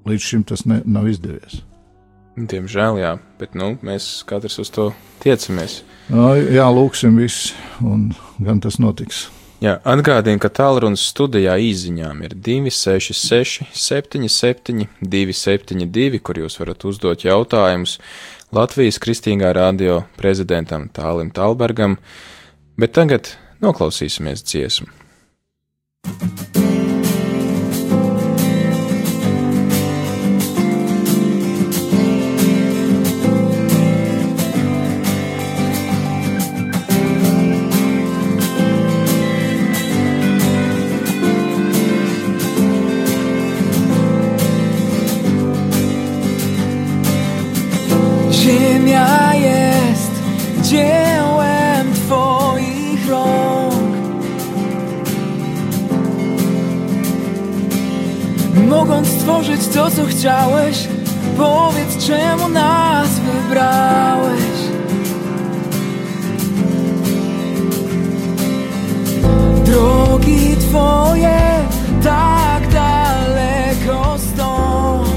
Līdz 0.10 0.26
šim 0.32 0.44
tas 0.48 0.66
ne, 0.68 0.82
nav 0.86 1.08
izdevies. 1.12 1.62
Diemžēl, 2.34 2.98
jā, 2.98 3.14
bet 3.40 3.54
nu, 3.54 3.76
mēs 3.86 4.24
katrs 4.28 4.58
uz 4.64 4.72
to 4.74 4.90
tiecamies. 5.22 5.84
No, 6.10 6.34
jā, 6.36 6.66
lūksim 6.74 7.16
visus, 7.22 7.54
un 7.86 8.10
gan 8.42 8.60
tas 8.64 8.80
notiks. 8.82 9.28
Jā, 9.64 9.78
atgādinu, 9.88 10.42
ka 10.44 10.50
tālrunis 10.52 11.06
studijā 11.08 11.54
īsiņām 11.62 12.24
ir 12.26 12.34
266, 12.36 13.70
77, 13.72 14.90
272, 15.00 16.20
kur 16.20 16.42
jūs 16.42 16.58
varat 16.60 16.84
uzdot 16.90 17.24
jautājumus 17.24 18.00
Latvijas 18.54 19.00
Kristīgā 19.00 19.54
radio 19.56 20.02
prezidentam 20.20 20.90
Tālim 20.92 21.32
Talbergam, 21.32 21.96
bet 22.78 22.94
tagad 22.94 23.36
noklausīsimies 23.62 24.44
dziesmu. 24.44 24.88
stworzyć 26.04 26.28
to, 26.28 26.33
co 60.04 60.10
chciałeś? 60.10 60.88
Powiedz, 61.38 62.08
czemu 62.08 62.50
nas 62.50 63.08
wybrałeś? 63.20 64.42
Drogi 69.66 70.56
Twoje 70.60 71.40
tak 72.04 72.68
daleko 72.74 74.16
stąd. 74.18 75.10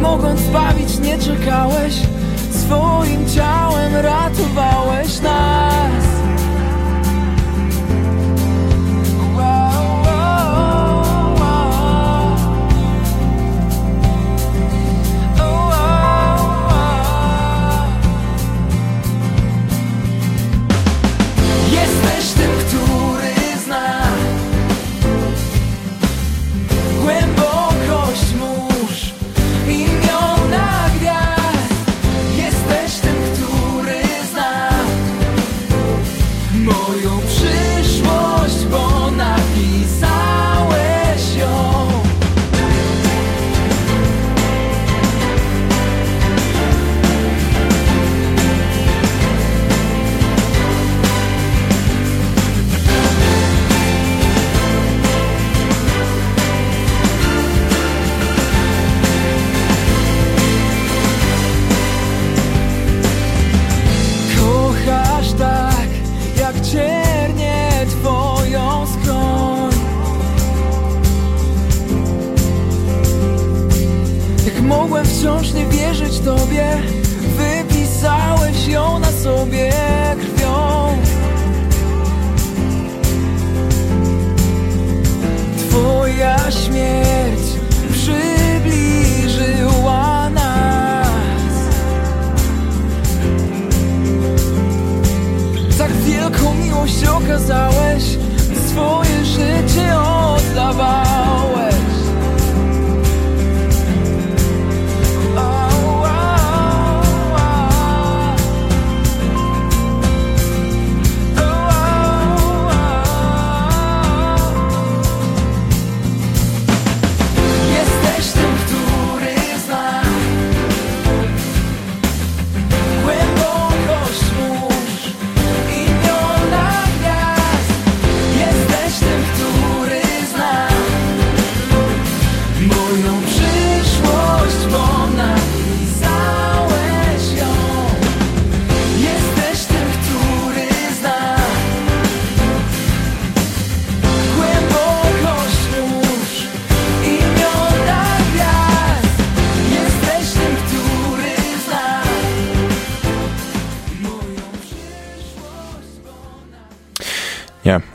Mogąc 0.00 0.40
zbawić 0.40 0.98
nie 0.98 1.18
czekałeś. 1.18 1.94
Swoim 2.50 3.28
ciałem 3.28 3.96
ratowałeś 3.96 5.20
nas 5.20 6.01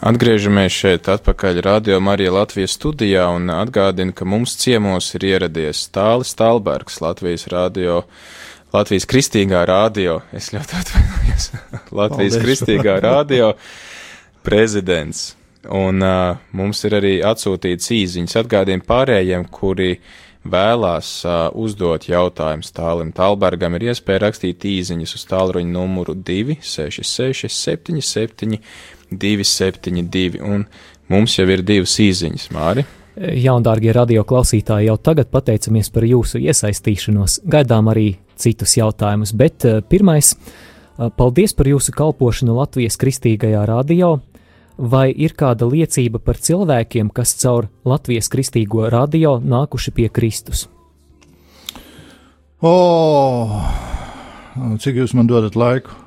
atgriežamies 0.07 0.71
šeit 0.71 1.07
atpakaļ 1.11 1.59
Radio 1.65 1.97
Marija 1.99 2.31
Latvijas 2.31 2.77
studijā 2.77 3.25
un 3.35 3.49
atgādinu, 3.51 4.13
ka 4.15 4.27
mums 4.29 4.53
ciemos 4.59 5.09
ir 5.17 5.25
ieradies 5.33 5.81
Tālis 5.91 6.31
Talbergs, 6.37 7.01
Latvijas 7.03 7.47
radio, 7.51 8.03
Latvijas 8.75 9.07
kristīgā 9.09 9.65
radio, 9.67 10.21
es 10.31 10.53
ļoti 10.55 10.79
atvainojos, 10.79 11.49
Latvijas 11.99 12.37
Paldies. 12.37 12.45
kristīgā 12.45 12.99
radio 13.03 13.51
prezidents. 14.47 15.33
Un 15.67 15.99
uh, 16.05 16.37
mums 16.55 16.85
ir 16.87 16.95
arī 17.01 17.17
atsūtīts 17.27 17.91
īziņas 17.97 18.39
atgādījumi 18.45 18.87
pārējiem, 18.87 19.47
kuri 19.51 19.97
vēlās 20.47 21.09
uh, 21.27 21.49
uzdot 21.51 22.07
jautājumus 22.07 22.71
Tālim 22.71 23.11
Talbergam, 23.15 23.75
ir 23.75 23.89
iespēja 23.89 24.23
rakstīt 24.29 24.63
īziņas 24.63 25.17
uz 25.17 25.25
tālruņa 25.27 25.73
numuru 25.73 26.15
266 26.15 27.51
77 27.51 28.61
272, 29.11 30.41
un 30.43 30.65
mums 31.11 31.35
jau 31.37 31.47
ir 31.49 31.63
divas 31.65 31.97
īziņas, 32.03 32.49
Māri. 32.55 32.85
Jā, 33.17 33.55
un 33.57 33.63
dārgie 33.65 33.89
radio 33.95 34.21
klausītāji, 34.27 34.91
jau 34.91 34.97
tagad 35.01 35.31
pateicamies 35.33 35.89
par 35.89 36.05
jūsu 36.05 36.37
iesaistīšanos, 36.37 37.39
gaidām 37.49 37.89
arī 37.89 38.11
citus 38.37 38.75
jautājumus, 38.77 39.33
bet 39.33 39.65
uh, 39.65 39.79
pirmais, 39.81 40.35
uh, 40.35 41.09
paldies 41.09 41.55
par 41.57 41.71
jūsu 41.71 41.95
kalpošanu 41.97 42.59
Latvijas 42.59 42.99
kristīgajā 43.01 43.65
radio. 43.65 44.19
Vai 44.77 45.09
ir 45.09 45.33
kāda 45.33 45.65
liecība 45.65 46.21
par 46.21 46.37
cilvēkiem, 46.37 47.09
kas 47.09 47.33
caur 47.41 47.65
Latvijas 47.81 48.29
kristīgo 48.29 48.85
radio 48.93 49.39
nākuši 49.41 49.93
pie 49.97 50.05
Kristus? 50.13 50.67
O, 52.61 52.75
cik 54.77 55.01
jūs 55.01 55.17
man 55.17 55.25
dodat 55.29 55.57
laiku? 55.57 55.97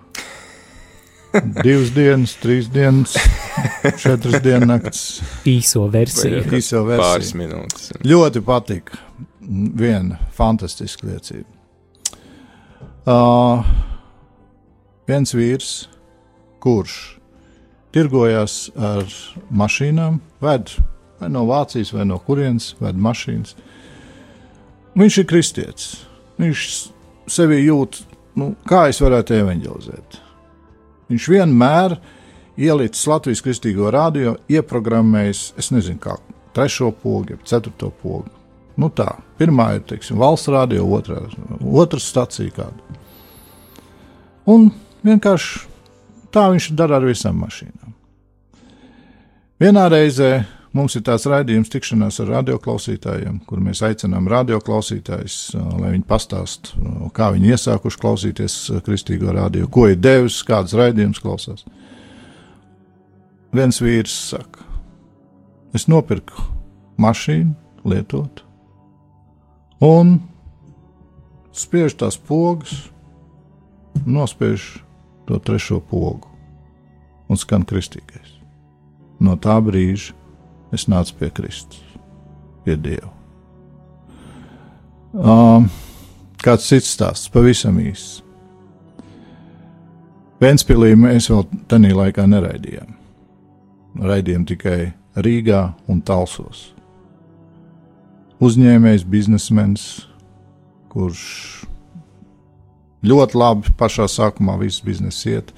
Divas 1.63 1.93
dienas, 1.95 2.33
trīs 2.43 2.67
dienas, 2.73 3.15
četras 4.03 4.41
dienas. 4.43 5.03
Īso 5.47 5.85
versiju. 5.93 6.43
Īso 6.59 6.83
versiju. 6.89 7.05
Pāris 7.05 7.33
minūtes. 7.39 7.91
Ļoti 8.03 8.43
patika. 8.47 8.99
Viena 9.41 10.19
fantastiska 10.35 11.07
liecība. 11.07 11.47
Uh, 13.11 13.63
viens 15.09 15.33
vīrs, 15.35 15.71
kurš 16.63 16.97
tirgojās 17.95 18.57
ar 18.77 19.07
mašīnām, 19.51 20.21
ved 20.43 20.75
vai 21.21 21.31
no 21.31 21.45
Vācijas, 21.49 21.93
vai 21.95 22.07
no 22.11 22.19
kurienes, 22.27 22.73
ved 22.83 22.99
mašīnas. 22.99 23.55
Viņš 24.99 25.21
ir 25.23 25.29
kristietis. 25.31 25.93
Viņš 26.43 26.67
sevi 27.31 27.63
jūt, 27.63 28.03
nu, 28.41 28.53
kā 28.67 28.89
es 28.91 29.01
varētu 29.03 29.39
evanģelizēt 29.39 30.21
Viņš 31.11 31.29
vienmēr 31.33 31.97
ielicis 32.61 33.07
Latvijas 33.11 33.43
kristīgo 33.43 33.91
radio, 33.91 34.37
ieprogrammējis, 34.51 35.41
es 35.59 35.71
nezinu, 35.75 35.99
kā 36.03 36.17
trešo 36.55 36.93
pogu, 37.03 37.39
ceturto 37.47 37.91
pogu. 38.03 38.31
Nu 38.81 38.89
tā, 38.95 39.09
pirmā 39.39 39.75
ir 39.77 39.83
teiksim, 39.89 40.21
valsts 40.21 40.49
radio, 40.53 40.87
otrā, 40.97 41.25
otrā 41.61 42.01
stacija 42.01 42.55
kāda. 42.55 43.01
Un 44.51 44.71
vienkārši 45.05 45.67
tā 46.33 46.47
viņš 46.53 46.71
dara 46.79 47.01
ar 47.01 47.07
visām 47.09 47.43
mašīnām. 47.43 47.93
Vienā 49.61 49.89
reizē 49.93 50.31
Mums 50.71 50.95
ir 50.95 51.03
tāds 51.03 51.25
raidījums, 51.27 51.71
tikšanās 51.73 52.21
ar 52.23 52.29
radioklausītājiem, 52.37 53.41
kur 53.49 53.59
mēs 53.65 53.81
aicinām 53.83 54.29
radioklausītājus, 54.31 55.39
lai 55.81 55.97
viņi 55.97 56.07
pastāstītu, 56.07 57.11
kā 57.17 57.33
viņi 57.35 57.57
iesākuši 57.57 57.99
klausīties 57.99 58.59
kristīgo 58.87 59.35
radio, 59.35 59.67
ko 59.67 59.89
ir 59.91 59.99
devis, 59.99 60.39
kādas 60.47 60.77
raidījumus 60.79 61.23
klausās. 61.25 61.67
Viens 63.51 63.83
vīrs 63.83 64.15
saka, 64.29 64.63
es 65.75 65.89
nopirku 65.91 66.47
mašīnu, 67.03 67.51
lietot, 67.91 68.45
un 69.83 70.21
spiež 71.51 71.99
tās 71.99 72.15
pogas, 72.15 72.77
nospiež 74.07 74.71
to 75.27 75.43
trešo 75.43 75.83
pogu 75.83 76.31
un 77.27 77.39
skan 77.39 77.67
kristīgais. 77.67 78.39
No 79.19 79.35
tā 79.35 79.59
brīža 79.59 80.15
es 80.75 80.87
nācu 80.91 81.17
pie 81.19 81.31
Kristus, 81.35 81.83
pie 82.65 82.77
Dieva. 82.81 83.11
Um, 85.11 85.67
kāds 86.39 86.69
cits 86.71 86.93
stāsts, 86.95 87.31
pavisam 87.33 87.81
īsts. 87.83 88.21
Ventspīlī 90.41 90.95
mēs 90.97 91.29
vēl 91.29 91.43
tajā 91.69 91.97
laikā 91.97 92.25
neraidījām. 92.31 92.95
Raidījām 94.01 94.47
tikai 94.49 94.93
Rīgā 95.19 95.65
un 95.91 95.99
Talsos. 96.07 96.71
Uzņēmējs, 98.41 99.03
biznesmenis, 99.05 99.85
kurš 100.89 101.25
ļoti 103.05 103.37
labi 103.37 103.75
pašā 103.77 104.07
sākumā 104.09 104.57
viss 104.63 104.81
biznesa 104.85 105.35
iet, 105.35 105.53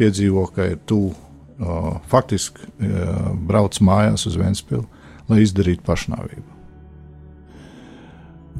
piedzīvo, 0.00 0.48
ka 0.50 0.72
ir 0.72 0.80
tuvu 0.88 1.14
uh, 1.60 1.96
faktiski 2.10 2.66
uh, 2.66 3.32
brauc 3.48 3.78
mājās 3.80 4.26
uz 4.28 4.36
Vēnspili, 4.40 4.84
lai 5.30 5.42
izdarītu 5.44 5.84
pašnāvību. 5.86 6.56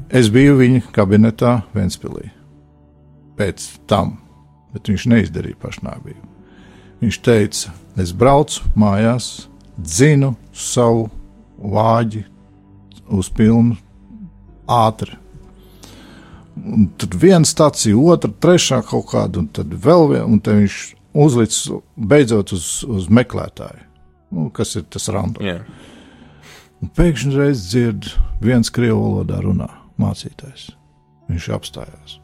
Es 0.07 0.29
biju 0.31 0.55
viņa 0.61 0.85
kabinetā 0.95 1.61
Vēnspilī. 1.75 2.29
Pēc 3.37 3.65
tam, 3.89 4.15
bet 4.73 4.87
viņš 4.87 5.05
neizdarīja 5.11 5.59
pašnāvību. 5.61 6.23
Viņš 7.01 7.19
teica, 7.25 7.73
es 7.99 8.13
braucu 8.15 8.63
mājās, 8.79 9.47
dzinu 9.77 10.33
savu 10.55 11.09
vāģi 11.57 12.23
uz 13.13 13.29
pilnu 13.29 13.77
ātri. 14.67 15.13
Un 16.57 16.87
tad 16.97 17.13
viena 17.13 17.45
stācija, 17.45 17.97
otra, 17.99 18.31
trešā 18.31 18.81
kaut 18.87 19.11
kāda, 19.11 19.43
un 19.43 19.51
tad 19.53 19.75
vēl 19.75 20.07
viena, 20.13 20.25
un 20.25 20.39
tad 20.41 20.57
viņš 20.63 20.77
uzlicis 21.17 21.71
beidzot 21.97 22.53
uz, 22.55 22.67
uz 22.87 23.07
meklētāju, 23.13 23.85
nu, 24.35 24.49
kas 24.53 24.75
ir 24.77 24.85
tas 24.93 25.09
randoms. 25.13 25.45
Yeah. 25.45 25.65
Un 26.83 26.91
pēkšņi 26.93 27.33
reiz 27.33 27.63
dzird, 27.71 28.11
viens 28.43 28.69
krievu 28.73 28.99
valodā 29.01 29.41
runā 29.41 29.69
mācītājs. 30.01 30.69
Viņš 31.27 31.49
apstājās. 31.57 32.19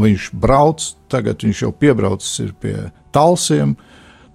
Viņš 0.00 0.30
brauc, 0.42 0.82
tagad 1.12 1.42
viņš 1.44 1.62
jau 1.64 1.70
piebraucis 1.76 2.52
pie 2.62 2.76
talsiem. 3.14 3.76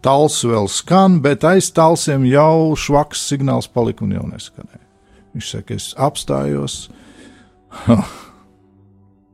Tals 0.05 0.37
vēl 0.45 0.69
skan, 0.69 1.19
bet 1.23 1.43
aiz 1.47 1.71
talsiem 1.73 2.27
jau 2.29 2.75
švaks 2.77 3.25
signāls 3.31 3.67
palika 3.71 4.05
un 4.05 4.13
jau 4.13 4.25
neskanēja. 4.29 4.83
Viņš 5.35 5.51
saka, 5.51 5.75
es 5.79 5.91
apstājos, 5.99 6.75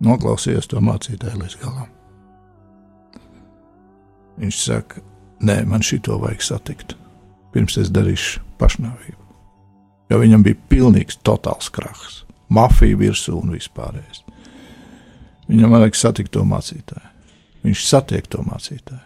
noklausījos 0.08 0.72
to 0.72 0.82
mācītāju 0.82 1.44
līdz 1.44 1.60
galam. 1.62 1.91
Viņš 4.40 4.60
saka, 4.64 5.02
nē, 5.44 5.64
man 5.68 5.84
šito 5.86 6.18
vajag 6.22 6.46
satikt. 6.46 6.96
Pirms 7.52 7.78
es 7.82 7.92
darīšu 7.92 8.42
pašnāvību. 8.62 9.20
Jo 10.12 10.20
viņam 10.20 10.44
bija 10.44 10.60
pilnīgs 10.72 11.20
totāls 11.24 11.70
krahs, 11.72 12.22
mafija 12.52 13.00
virsū 13.00 13.38
un 13.40 13.54
vispārējais. 13.56 14.24
Viņam 15.52 15.76
vajag 15.76 15.98
satikt 16.00 16.34
to 16.36 16.44
mācītāju. 16.48 17.08
Viņš 17.62 17.84
satiek 17.86 18.26
to 18.32 18.42
mācītāju, 18.42 19.04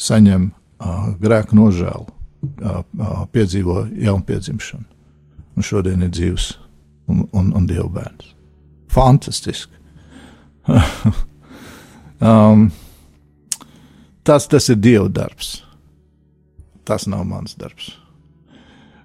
saņem 0.00 0.48
uh, 0.50 1.12
grēku 1.22 1.54
nožēlu, 1.54 2.08
uh, 2.08 2.80
uh, 2.82 3.22
piedzīvo 3.30 3.84
jaunpiedzimšanu, 4.02 4.88
un 5.56 5.66
šodien 5.66 6.02
ir 6.02 6.10
dzīves 6.10 6.48
un, 7.12 7.26
un, 7.30 7.52
un 7.54 7.68
dievu 7.70 7.88
bērns. 7.94 8.32
Fantastiski! 8.92 9.78
um, 12.20 12.66
tas, 14.24 14.48
tas 14.50 14.68
ir 14.72 14.80
Dieva 14.82 15.08
darbs. 15.08 15.56
Tas 16.88 17.06
nav 17.10 17.26
mans 17.28 17.54
darbs. 17.58 17.92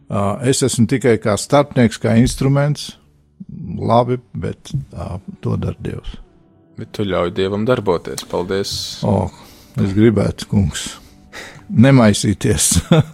Uh, 0.08 0.38
es 0.48 0.64
esmu 0.64 0.88
tikai 0.88 1.18
kā 1.20 1.36
starpnieks, 1.40 2.00
kā 2.00 2.16
instruments. 2.20 2.94
Labi, 3.78 4.18
bet 4.34 4.72
uh, 4.96 5.18
to 5.44 5.58
dara 5.62 5.78
Dievs. 5.84 6.16
Bet 6.78 6.94
tu 6.96 7.06
ļauj 7.08 7.34
Dievam 7.38 7.66
darboties. 7.68 8.24
Paldies. 8.30 8.72
O, 9.06 9.28
es 9.82 9.94
gribētu, 9.98 10.48
kungs, 10.52 10.88
nemaisīties 11.68 12.70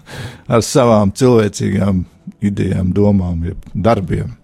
ar 0.53 0.63
savām 0.65 1.13
cilvēcīgām 1.15 2.03
idejām, 2.43 2.93
domām, 2.95 3.43
jeb 3.47 3.67
darbiem. 3.73 4.35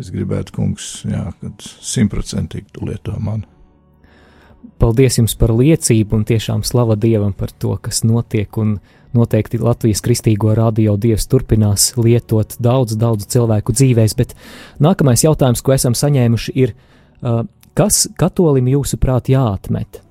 Es 0.00 0.10
gribētu, 0.10 0.56
kungs, 0.56 0.88
jā, 1.06 1.28
kad 1.40 1.66
simtprocentīgi 1.84 2.72
tu 2.74 2.88
lieto 2.88 3.14
mani. 3.22 3.46
Paldies 4.82 5.18
jums 5.20 5.34
par 5.38 5.52
liecību 5.54 6.18
un 6.18 6.24
tiešām 6.26 6.64
slava 6.66 6.96
Dievam 6.98 7.32
par 7.36 7.52
to, 7.54 7.76
kas 7.82 8.02
notiek. 8.06 8.50
Un 8.58 8.78
noteikti 9.16 9.60
Latvijas 9.62 10.02
kristīgo 10.04 10.54
radio 10.56 10.96
Dievs 11.00 11.28
turpinās 11.30 11.92
lietot 11.98 12.56
daudz, 12.62 12.96
daudz 12.98 13.28
cilvēku 13.32 13.74
dzīvēs. 13.76 14.16
Bet 14.18 14.34
nākamais 14.82 15.24
jautājums, 15.24 15.62
ko 15.62 15.76
esam 15.76 15.96
saņēmuši, 15.98 16.54
ir, 16.64 16.74
uh, 17.22 17.42
kas 17.78 18.06
katolim 18.18 18.72
jūsuprāt 18.72 19.32
jāatmet? 19.32 20.02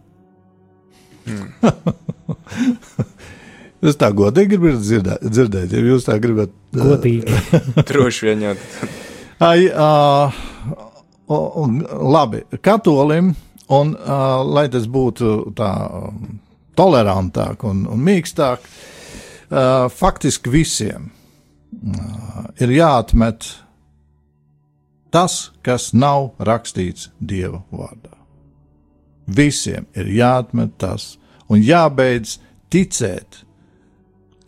Hmm. 1.27 1.51
Es 3.81 3.95
tā 3.97 4.11
godīgi 4.13 4.59
gribu 4.59 4.77
dzirdēt, 4.77 5.23
dzirdēt 5.25 5.71
ja 5.73 5.79
jūs 5.81 6.05
tā 6.05 6.19
gribat. 6.21 6.51
Godīgi. 6.77 7.33
Droši 7.89 8.27
vien 8.27 8.43
jau. 8.45 8.51
Ai, 9.41 9.65
uh, 9.73 10.29
labi, 12.13 12.43
katolim, 12.61 13.31
un 13.71 13.95
uh, 13.95 14.41
lai 14.45 14.67
tas 14.71 14.87
būtu 14.91 15.53
tā 15.57 15.71
um, 15.87 16.39
tolerantāk 16.77 17.65
un, 17.67 17.85
un 17.89 18.03
mīkstāk, 18.05 18.63
uh, 18.67 19.87
faktiski 19.91 20.51
visiem 20.51 21.09
uh, 21.11 22.47
ir 22.59 22.73
jāatmet 22.75 23.47
tas, 25.11 25.51
kas 25.63 25.91
nav 25.93 26.31
rakstīts 26.39 27.09
Dieva 27.19 27.61
vārdā. 27.71 28.15
Visiem 29.27 29.87
ir 29.95 30.11
jāatmet 30.11 30.75
tas 30.81 31.15
un 31.51 31.63
jābeidz 31.63 32.39
ticēt 32.71 33.43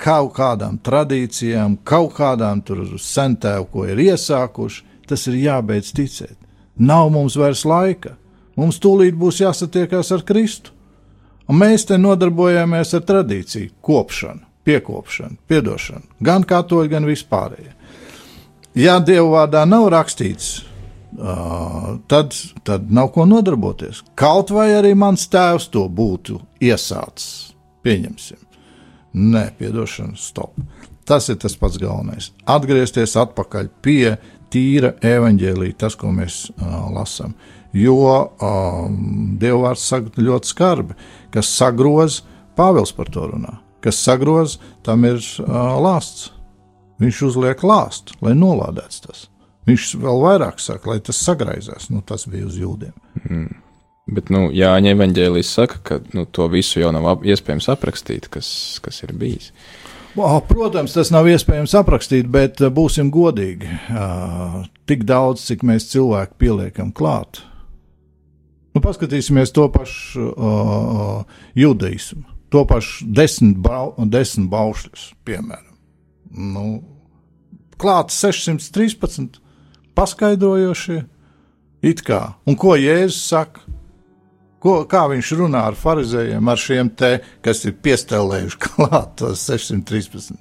kaut 0.04 0.34
kādām 0.36 0.80
tradīcijām, 0.84 1.78
kaut 1.84 2.16
kādām 2.18 2.64
sentēm, 3.00 3.68
ko 3.72 3.86
ir 3.88 4.02
iesākuši, 4.04 4.84
tas 5.08 5.28
ir 5.30 5.40
jābeidz 5.40 5.94
ticēt. 5.96 6.38
Nav 6.76 7.12
mums 7.14 7.38
vairs 7.38 7.64
laika. 7.66 8.18
Mums 8.60 8.80
tūlīt 8.82 9.18
būs 9.18 9.42
jāsatiekās 9.42 10.12
ar 10.14 10.26
Kristu. 10.28 10.74
Un 11.50 11.60
mēs 11.60 11.88
te 11.90 11.98
nodarbojamies 12.00 12.94
ar 12.96 13.02
tradīciju, 13.04 13.74
kopšanu, 13.84 14.46
piekopšanu, 14.64 15.40
piedošanu, 15.48 16.06
gan 16.24 16.46
katoļi, 16.48 16.92
gan 16.94 17.08
vispārējie. 17.10 17.74
Ja 18.80 19.00
Dieva 19.04 19.28
vārdā 19.34 19.66
nav 19.70 19.90
rakstīts, 19.94 20.64
tad, 22.08 22.34
tad 22.64 22.88
nav 22.92 23.12
ko 23.14 23.26
nodarboties. 23.30 24.02
Kaut 24.18 24.54
vai 24.56 24.72
arī 24.78 24.94
mans 24.98 25.28
tēvs 25.30 25.68
to 25.74 25.84
būtu 25.90 26.40
iesācis, 26.64 27.54
pieņemsim. 27.86 28.40
Nē, 29.14 29.50
piedošana, 29.60 30.18
stop. 30.18 30.56
Tas 31.06 31.28
ir 31.30 31.38
tas 31.38 31.54
pats 31.60 31.78
galvenais. 31.78 32.32
Atgriezties 32.50 33.14
atpakaļ 33.20 33.68
pie 33.84 34.16
tīra 34.54 34.94
evaņģēlīja, 35.04 35.78
tas, 35.84 35.98
ko 36.00 36.14
mēs 36.16 36.48
uh, 36.56 36.88
lasām. 36.96 37.36
Jo 37.74 37.98
um, 38.38 39.36
Dievvvārds 39.42 39.88
saka 39.90 40.22
ļoti 40.22 40.52
skarbi, 40.54 40.98
kas 41.34 41.50
sagroz, 41.58 42.22
Pāvils 42.54 42.94
par 42.94 43.10
to 43.10 43.26
runā, 43.32 43.56
kas 43.82 43.98
sagroz, 43.98 44.60
tam 44.86 45.08
ir 45.10 45.18
uh, 45.18 45.74
lāsts. 45.82 46.30
Viņš 47.02 47.22
uzliek 47.26 47.64
lāstu, 47.66 48.14
lai 48.22 48.36
nolādēts 48.38 49.02
tas. 49.02 49.24
Viņš 49.68 49.94
vēl 50.04 50.22
vairāk 50.22 50.60
saka, 50.62 50.92
lai 50.92 51.00
tas 51.04 51.20
sagraizās. 51.24 51.90
Nu, 51.90 52.04
tas 52.06 52.28
bija 52.30 52.46
uz 52.46 52.60
jūdiem. 52.60 52.94
Mm. 53.24 53.50
Bet, 54.14 54.30
nu, 54.36 54.50
Jāņa 54.52 54.92
evanģēlijas 54.98 55.54
saka, 55.56 55.80
ka 55.88 56.00
nu, 56.14 56.26
to 56.28 56.50
visu 56.52 56.82
jau 56.82 56.92
nav 56.92 57.24
iespējams 57.24 57.70
aprakstīt, 57.72 58.28
kas, 58.32 58.50
kas 58.84 59.00
ir 59.06 59.16
bijis. 59.16 59.54
Protams, 60.50 60.94
tas 60.94 61.10
nav 61.14 61.26
iespējams 61.32 61.74
aprakstīt, 61.80 62.28
bet 62.30 62.60
būsim 62.76 63.10
godīgi. 63.14 63.72
Tik 64.92 65.08
daudz, 65.10 65.48
cik 65.48 65.64
mēs 65.66 65.88
cilvēku 65.90 66.38
pieliekam 66.44 66.92
klāt. 66.94 67.42
Nu, 68.74 68.82
paskatīsimies 68.82 69.54
to 69.54 69.68
pašu 69.70 70.32
uh, 70.34 71.42
judaismu, 71.58 72.24
to 72.50 72.64
pašu 72.70 73.06
desmit, 73.14 73.60
bau, 73.62 73.94
desmit 74.10 74.50
baušļus, 74.50 75.12
piemēram. 75.28 75.76
Nu, 76.34 76.66
klāt 77.78 78.14
613 78.16 79.38
paskaidrojošie, 79.94 81.04
it 81.86 82.02
kā. 82.06 82.24
Un 82.50 82.58
ko 82.58 82.74
Jēzus 82.80 83.22
saka? 83.30 83.62
Ko, 84.64 84.78
kā 84.88 85.02
viņš 85.12 85.30
runā 85.42 85.66
ar 85.68 85.76
farizējiem, 85.76 86.48
ar 86.48 86.60
šiem 86.60 86.90
te, 86.96 87.18
kas 87.44 87.66
ir 87.68 87.74
piestelējuši 87.84 88.60
klāt 88.64 89.10
tos 89.20 89.42
613. 89.50 90.38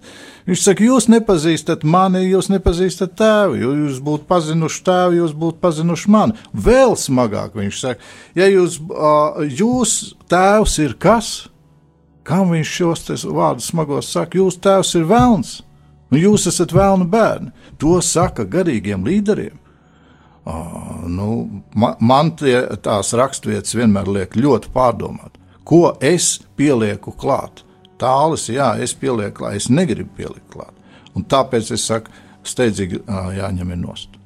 Viņš 0.47 0.63
saka, 0.63 0.85
jūs 0.87 1.09
nepazīstat 1.11 1.83
mani, 1.83 2.21
jūs 2.29 2.47
nepazīstat 2.53 3.17
tēvu, 3.19 3.59
jūs 3.59 3.99
būtu 4.07 4.29
pazinuši 4.31 4.85
tēvu, 4.87 5.17
jūs 5.25 5.35
būtu 5.39 5.59
pazinuši 5.63 6.13
mani. 6.15 6.39
Vēl 6.55 6.95
smagāk 6.99 7.57
viņš 7.59 7.81
saka, 7.81 8.13
ja 8.39 8.47
jūs, 8.51 8.79
jūs 9.59 9.97
tēvs 10.31 10.79
ir 10.87 10.95
kas? 11.03 11.33
Kam 12.23 12.55
viņš 12.55 12.77
šos 12.79 13.27
vārdus 13.27 13.73
smagos 13.73 14.13
saka? 14.15 14.39
Jūs 14.39 14.61
tēvs 14.63 14.95
ir 15.01 15.09
vēlns, 15.11 15.57
un 16.15 16.23
jūs 16.23 16.47
esat 16.47 16.71
vēlna 16.75 17.11
bērni. 17.11 17.51
To 17.83 17.99
saka 18.07 18.47
garīgiem 18.47 19.03
līderiem. 19.03 19.59
Nu, 20.45 21.63
man, 21.75 21.95
man 22.01 22.33
tie, 22.39 22.57
tās 22.83 23.13
raksturvietas 23.15 23.77
vienmēr 23.79 24.09
liek 24.11 24.35
ļoti 24.35 24.73
pārdomāt, 24.75 25.39
ko 25.65 25.93
es 26.03 26.41
pielieku 26.59 27.15
klāt. 27.19 27.63
Tālis, 28.03 28.49
jā, 28.51 28.73
es 28.83 28.95
pielieku 28.99 29.43
klāt, 29.43 29.61
es 29.61 29.71
negribu 29.71 30.11
pielikt 30.19 30.49
klāt. 30.51 30.75
Un 31.15 31.27
tāpēc 31.29 31.71
es 31.77 31.85
saku, 31.87 32.11
steidzīgi 32.43 33.05
jāņem 33.37 33.71
nost. 33.79 34.17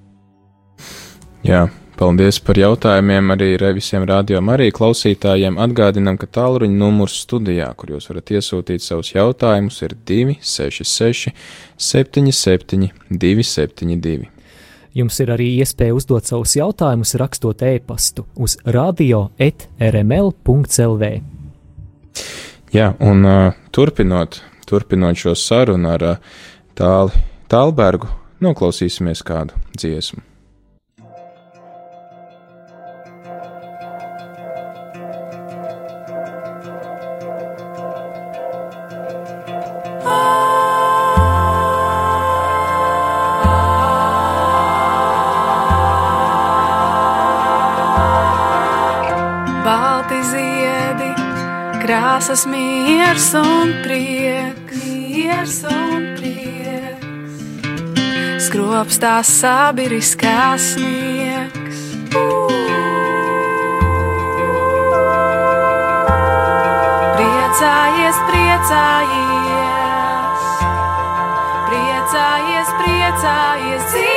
Jā, 1.44 1.66
paldies 2.00 2.38
par 2.42 2.58
jautājumiem 2.58 3.34
arī 3.34 3.50
visiem 3.76 4.06
rādījumam, 4.08 4.54
arī 4.54 4.70
klausītājiem. 4.74 5.58
Atgādinām, 5.60 6.16
ka 6.20 6.30
tālruņa 6.38 6.80
numurs 6.80 7.18
studijā, 7.26 7.68
kur 7.76 7.92
jūs 7.92 8.08
varat 8.08 8.32
iesūtīt 8.38 8.84
savus 8.84 9.12
jautājumus, 9.12 9.82
ir 9.84 9.98
266 10.08 11.34
77 11.76 12.88
272. 13.10 14.35
Jums 14.96 15.18
ir 15.20 15.28
arī 15.34 15.50
iespēja 15.60 15.92
uzdot 15.92 16.24
savus 16.24 16.54
jautājumus, 16.56 17.10
rakstot 17.20 17.60
e-pastu 17.68 18.24
uz 18.40 18.56
radio.rml.clv. 18.64 21.10
Jā, 22.72 22.86
un 23.04 23.28
uh, 23.28 23.52
turpinot, 23.76 24.40
turpinot 24.68 25.20
šo 25.20 25.34
sarunu 25.36 25.90
ar 25.92 26.02
uh, 26.14 26.22
tāli, 26.78 27.12
Tālbergu, 27.52 28.08
noklausīsimies 28.42 29.20
kādu 29.26 29.52
dziesmu. 29.76 30.20
Miers 53.16 53.32
un 53.34 53.70
prieks, 53.82 54.76
miers 54.84 55.64
un 55.64 56.02
prieks. 56.18 57.38
Skropstās 58.44 59.30
sabiriskās 59.40 60.60
sniegs. 60.74 61.78
Priecājies, 67.16 68.20
priecājies, 68.28 69.64
priecājies, 71.70 72.76
priecājies, 72.82 74.15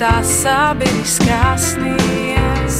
Skropstās 0.00 0.30
sabiriskās 0.40 1.64
sniegs, 1.74 2.78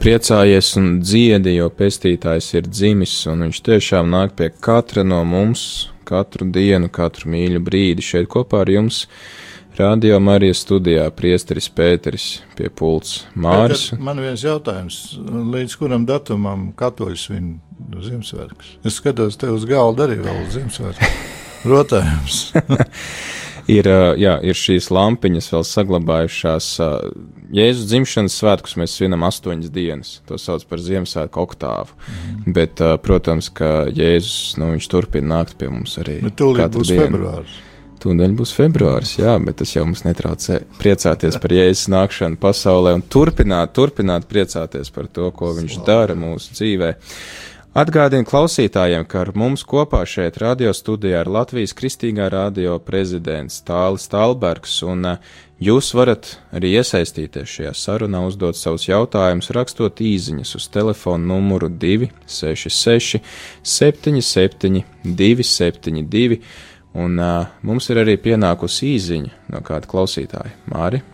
priecājies 0.00 0.72
un 0.80 0.88
dziedi, 1.04 1.56
jo 1.58 1.68
pestītājs 1.76 2.54
ir 2.56 2.68
dzimis, 2.70 3.14
un 3.30 3.46
viņš 3.46 3.60
tiešām 3.66 4.10
nāk 4.12 4.34
pie 4.38 4.48
katra 4.52 5.04
no 5.04 5.20
mums, 5.28 5.90
katru 6.08 6.48
dienu, 6.52 6.88
katru 6.92 7.30
mīļu 7.30 7.60
brīdi 7.64 8.04
šeit 8.04 8.30
kopā 8.32 8.64
ar 8.64 8.72
jums. 8.72 9.04
Radio 9.78 10.18
Marijas 10.20 10.64
studijā 10.64 11.06
priesteris 11.16 11.70
Pēteris 11.72 12.24
pie 12.58 12.68
pults 12.74 13.22
Māris. 13.38 13.86
Bet 13.94 14.02
Man 14.04 14.20
viens 14.20 14.42
jautājums, 14.44 14.98
līdz 15.54 15.76
kuram 15.80 16.04
datumam 16.08 16.70
katoļi 16.76 17.20
svin 17.20 17.52
Ziemassvētkus? 17.94 18.74
Es 18.84 18.98
skatos 19.00 19.38
te 19.40 19.52
uz 19.52 19.64
galda 19.68 20.08
arī 20.08 20.18
vēl 20.24 20.42
Ziemassvētku. 20.52 21.12
Rotājums. 21.70 22.42
ir, 23.70 23.88
jā, 24.20 24.34
ir 24.46 24.58
šīs 24.58 24.90
lampiņas 24.94 25.50
vēl 25.54 25.64
saglabājušās. 25.68 26.68
Jēzus 27.54 27.88
dzimšanas 27.90 28.36
svētkus 28.42 28.76
mēs 28.80 28.94
svinam 28.98 29.24
astoņas 29.28 29.72
dienas. 29.74 30.12
To 30.30 30.38
sauc 30.40 30.66
par 30.70 30.82
Ziemassvētku 30.84 31.42
oktāvu. 31.42 31.96
Mm. 31.96 32.54
Bet, 32.56 32.84
protams, 33.04 33.50
ka 33.54 33.88
Jēzus 33.88 34.58
nu, 34.60 34.72
turpina 34.90 35.36
nākt 35.38 35.58
pie 35.60 35.70
mums 35.72 35.98
arī. 36.02 36.20
Bet 36.26 36.38
tūlīt 36.40 36.78
būs 36.78 36.94
dienu. 36.94 37.08
februārs. 37.08 37.58
Tūdaļ 38.00 38.32
būs 38.32 38.54
februāris, 38.56 39.10
jā, 39.18 39.34
bet 39.44 39.58
tas 39.60 39.74
jau 39.74 39.82
mums 39.84 40.06
netraucē 40.06 40.62
priecāties 40.80 41.36
par 41.42 41.52
Jēzus 41.52 41.90
nākšanu 41.92 42.40
pasaulē 42.40 42.94
un 42.96 43.04
turpināt, 43.04 43.74
turpināt 43.76 44.24
priecāties 44.30 44.88
par 44.94 45.10
to, 45.12 45.28
ko 45.36 45.52
viņš 45.58 45.76
dara 45.84 46.16
mūsu 46.16 46.56
dzīvē. 46.56 46.94
Atgādinu 47.70 48.26
klausītājiem, 48.26 49.04
ka 49.06 49.20
ar 49.22 49.28
mums 49.38 49.62
kopā 49.62 50.00
šeit 50.02 50.40
radio 50.42 50.72
studijā 50.74 51.20
ir 51.22 51.28
Latvijas 51.30 51.70
Kristīgā 51.78 52.24
radio 52.32 52.80
prezidents 52.82 53.60
Tālis 53.62 54.08
Talbergs, 54.10 54.72
un 54.82 55.06
eh, 55.06 55.20
jūs 55.62 55.92
varat 55.94 56.32
arī 56.50 56.72
iesaistīties 56.80 57.52
šajā 57.52 57.70
sarunā, 57.78 58.24
uzdot 58.26 58.58
savus 58.58 58.88
jautājumus, 58.88 59.52
rakstot 59.54 60.02
īsiņas 60.02 60.56
uz 60.58 60.66
telefonu 60.74 61.30
numuru 61.30 61.70
266 61.70 63.22
77 63.62 64.82
272, 65.06 66.40
un 66.98 67.22
uh, 67.22 67.54
mums 67.62 67.86
ir 67.94 68.02
arī 68.02 68.18
pienākusi 68.18 68.96
īsiņa 68.96 69.54
no 69.54 69.62
kāda 69.62 69.86
klausītāja. 69.94 70.56
Māri? 70.74 71.04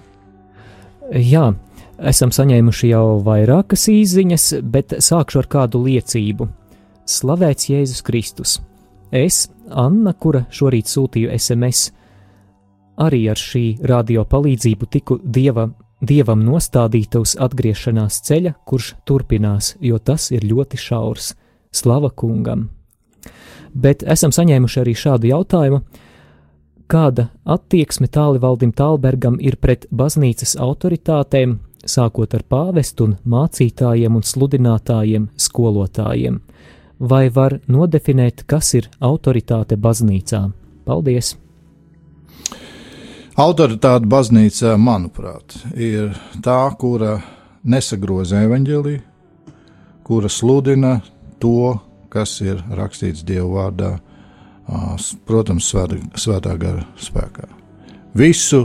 Jā, 1.13 1.51
esam 1.99 2.33
saņēmuši 2.35 2.91
jau 2.91 3.19
vairākas 3.25 3.89
īsiņas, 3.93 4.47
bet 4.63 4.97
sākšu 5.03 5.43
ar 5.43 5.49
kādu 5.51 5.83
liecību. 5.87 6.49
Slavēts 7.07 7.71
Jēzus 7.71 8.03
Kristus! 8.07 8.59
Es, 9.15 9.47
Anna, 9.71 10.13
kura 10.13 10.45
šorīt 10.51 10.91
sūtīju 10.91 11.31
SMS, 11.37 11.93
arī 12.99 13.27
ar 13.31 13.39
šī 13.39 13.65
radio 13.87 14.25
palīdzību 14.27 14.89
tiku 14.91 15.19
dieva, 15.23 15.69
dievam 16.03 16.43
nostādīta 16.45 17.23
uz 17.23 17.37
atgriešanās 17.39 18.19
ceļa, 18.27 18.57
kurš 18.67 18.95
turpinās, 19.07 19.77
jo 19.81 19.99
tas 19.99 20.31
ir 20.35 20.45
ļoti 20.49 20.81
šaurs. 20.81 21.35
Slava 21.73 22.11
kungam! 22.11 22.69
Bet 23.77 24.03
esam 24.03 24.33
saņēmuši 24.33 24.83
arī 24.83 24.97
šādu 24.97 25.31
jautājumu. 25.31 25.81
Kāda 26.87 27.29
attieksme 27.45 28.07
tālvaldim 28.09 28.71
Tālbergam 28.73 29.41
ir 29.43 29.59
pret 29.61 29.89
baznīcas 29.91 30.55
autoritātēm, 30.63 31.57
sākot 31.91 32.35
ar 32.37 32.45
pāvestu 32.49 33.09
un 33.09 33.17
mācītājiem 33.27 34.19
un 34.19 34.25
sludinātājiem, 34.27 35.31
skolotājiem? 35.37 36.41
Vai 36.99 37.27
var 37.29 37.59
nodefinēt, 37.69 38.47
kas 38.49 38.75
ir 38.79 38.89
autoritāte 39.05 39.77
baznīcā? 39.77 40.47
Paldies! 40.87 41.35
Autoritāte 43.37 44.09
baznīcā, 44.09 44.79
manuprāt, 44.81 45.59
ir 45.77 46.15
tā, 46.41 46.63
kura 46.81 47.19
nesagroza 47.69 48.41
evaņģēlīju, 48.47 49.03
kura 50.07 50.31
sludina 50.33 50.95
to, 51.43 51.75
kas 52.09 52.39
ir 52.41 52.63
rakstīts 52.79 53.27
Dieva 53.29 53.51
vārdā, 53.59 53.91
protams, 55.29 55.69
svētā, 55.69 56.57
gara 56.57 56.87
spēkā. 56.97 57.51
Visu 58.17 58.65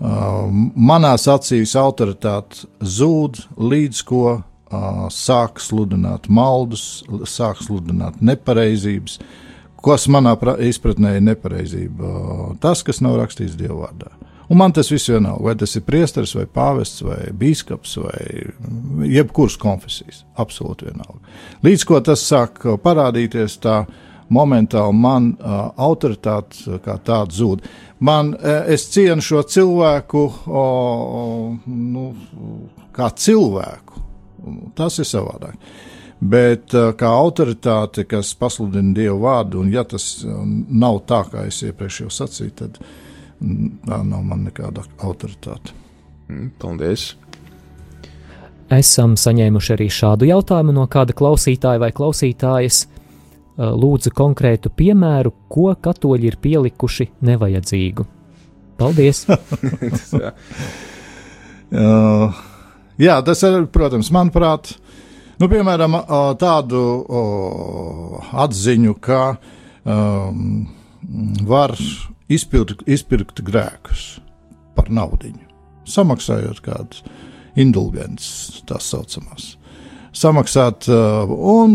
manās 0.00 1.28
acīs 1.30 1.74
autoritāte 1.78 2.66
zūd 2.80 3.44
līdz 3.60 4.02
ko 4.08 4.24
ā, 4.34 5.08
sāk 5.14 5.60
sludināt 5.62 6.28
maldus, 6.28 7.04
sāk 7.30 7.62
sludināt 7.62 8.20
nepareizības, 8.24 9.18
kas 9.84 10.06
manā 10.08 10.34
pra- 10.40 10.56
izpratnē 10.58 11.16
ir 11.18 11.26
nepareizība. 11.30 12.04
Ā, 12.04 12.60
Tas, 12.60 12.82
kas 12.82 13.00
nav 13.04 13.18
rakstīts 13.20 13.56
Dieva 13.56 13.86
vārdā. 13.86 14.10
Un 14.50 14.58
man 14.60 14.72
tas 14.76 14.90
viss 14.92 15.08
vienalga, 15.08 15.42
vai 15.42 15.54
tas 15.56 15.72
ir 15.76 15.82
priesteris, 15.82 16.34
vai 16.36 16.44
pāvests, 16.44 17.00
vai 17.02 17.30
biskups, 17.32 17.96
vai 17.96 19.08
jebkuras 19.08 19.56
konfesijas. 19.56 20.24
Absolūti 20.36 20.84
vienalga. 20.90 21.20
Līdz 21.64 21.84
ko 21.88 22.00
tas 22.04 22.20
sāk 22.28 22.60
uh, 22.68 22.76
parādīties, 22.76 23.56
tā 23.64 23.86
momentāli 24.32 24.96
man 24.96 25.32
uh, 25.34 25.70
autoritāte 25.76 26.64
uh, 26.68 26.78
kā 26.84 26.96
tāda 27.04 27.34
zūd. 27.34 27.64
Man, 28.04 28.34
uh, 28.34 28.64
es 28.70 28.86
cienu 28.92 29.24
šo 29.24 29.42
cilvēku 29.48 30.24
o, 30.46 30.64
o, 31.20 31.24
nu, 31.66 32.06
kā 32.94 33.10
cilvēku. 33.10 34.02
Tas 34.76 34.98
ir 35.00 35.08
savādāk. 35.08 35.56
Bet 36.20 36.74
uh, 36.76 36.92
kā 36.96 37.10
autoritāte, 37.12 38.06
kas 38.08 38.34
pasludina 38.38 38.94
dievu 38.96 39.20
vārdu, 39.24 39.64
un 39.64 39.72
ja 39.72 39.84
tas 39.88 40.24
nav 40.24 41.02
tā, 41.08 41.24
kā 41.32 41.48
es 41.48 41.62
iepriekš 41.66 42.04
jau 42.04 42.12
sacīju, 42.22 42.54
tad 42.62 42.80
mm, 42.80 43.74
tā 43.88 44.00
nav 44.06 44.24
man 44.24 44.46
nekāda 44.48 44.86
autoritāte. 45.04 45.76
Mm, 46.30 46.54
Paldies! 46.60 47.12
Esam 48.72 49.12
saņēmuši 49.20 49.74
arī 49.74 49.90
šādu 49.92 50.26
jautājumu 50.28 50.72
no 50.72 50.86
kāda 50.90 51.12
klausītāja 51.16 51.82
vai 51.82 51.90
klausītājas. 51.92 52.86
Uh, 53.54 53.70
Lūdzu, 53.78 54.10
konkrētu 54.10 54.72
piemēru, 54.74 55.30
ko 55.52 55.68
katoļi 55.78 56.26
ir 56.32 56.40
pielikuši 56.42 57.10
nevajadzīgu. 57.22 58.06
Paldies! 58.80 59.24
Uh, 61.74 62.30
jā, 63.00 63.16
tas 63.26 63.40
ir, 63.42 63.64
protams, 63.72 64.06
manuprāt, 64.14 64.68
nu, 65.42 65.48
piemēram, 65.50 65.96
uh, 65.98 66.26
tādu 66.38 66.82
uh, 67.02 68.28
atziņu, 68.44 68.92
ka 69.02 69.22
um, 69.82 70.68
var 71.48 71.74
izpirkt, 72.30 72.84
izpirkt 72.86 73.42
grēkus 73.42 74.04
par 74.76 74.92
naudu, 74.92 75.32
samaksājot 75.90 76.62
kādas 76.62 77.02
indulgences, 77.58 78.62
tās 78.68 78.86
saucamās. 78.92 79.54
Samaksāt, 80.14 80.86
uh, 80.92 81.26
un, 81.26 81.74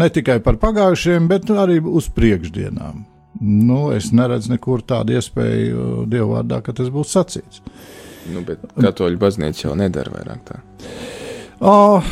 ne 0.00 0.08
tikai 0.10 0.40
par 0.42 0.58
pagājušiem, 0.58 1.28
bet 1.30 1.50
arī 1.54 1.78
uz 1.78 2.08
priekšdienām. 2.14 3.04
Nu, 3.40 3.92
es 3.94 4.10
neredzu 4.10 4.50
nekur 4.56 4.82
tādu 4.82 5.14
iespēju 5.14 5.78
uh, 5.78 6.04
dievvvārdā, 6.10 6.58
ka 6.66 6.74
tas 6.74 6.90
būtu 6.90 7.12
sacīts. 7.12 7.62
Nu, 8.34 8.42
bet 8.44 8.64
katoļu 8.74 9.20
baznīca 9.20 9.68
jau 9.68 9.76
nedara 9.78 10.10
vairāk 10.16 10.40
tā. 10.48 10.58
Oh, 11.64 12.02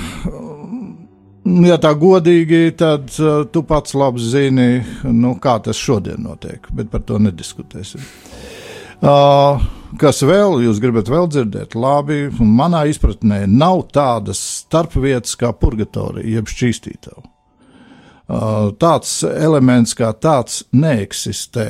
ja 1.66 1.80
tā 1.82 1.92
godīgi, 1.98 2.70
tad 2.78 3.10
uh, 3.18 3.42
tu 3.50 3.64
pats 3.66 3.98
labi 3.98 4.22
zini, 4.22 4.70
nu, 5.10 5.34
kā 5.42 5.58
tas 5.66 5.78
šodien 5.78 6.22
notiek, 6.22 6.70
bet 6.78 6.94
par 6.94 7.02
to 7.06 7.18
nediskutēsim. 7.22 8.06
Uh, 9.02 9.66
kas 10.00 10.22
vēl 10.26 10.60
jūs 10.64 10.80
gribat 10.82 11.10
vēl 11.12 11.28
dzirdēt? 11.30 11.76
Labi, 11.78 12.26
manā 12.40 12.86
izpratnē 12.90 13.44
nav 13.50 13.86
tādas 13.94 14.40
starpvietas 14.62 15.36
kā 15.40 15.52
purgatorija, 15.56 16.38
jeb 16.38 16.50
šķīstītava. 16.50 17.24
Uh, 18.26 18.72
tāds 18.74 19.20
elements 19.28 19.94
kā 19.94 20.10
tāds 20.18 20.64
neeksistē. 20.74 21.68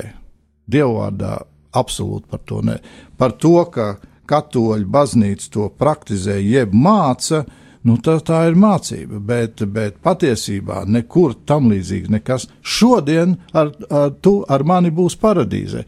Dievvvārdā 0.73 1.35
absolūti 1.77 2.31
par 2.33 2.41
to 2.49 2.63
ne. 2.65 2.79
Par 3.21 3.37
to, 3.37 3.59
ka 3.73 3.97
katoļu 4.27 4.89
baznīca 4.91 5.51
to 5.53 5.69
praktizē, 5.79 6.39
jeb 6.41 6.73
māca, 6.75 7.45
nu, 7.87 7.99
tā, 8.03 8.17
tā 8.25 8.47
ir 8.49 8.57
mācība. 8.59 9.21
Bet, 9.21 9.63
bet 9.73 10.01
patiesībā 10.05 10.85
nekur 10.89 11.37
tam 11.47 11.71
līdzīgs 11.73 12.13
nekas. 12.17 12.49
Šodien 12.63 13.37
ar, 13.53 13.75
ar, 13.91 14.17
tu 14.25 14.41
ar 14.49 14.65
mani 14.67 14.91
būs 14.95 15.19
paradīze. 15.21 15.85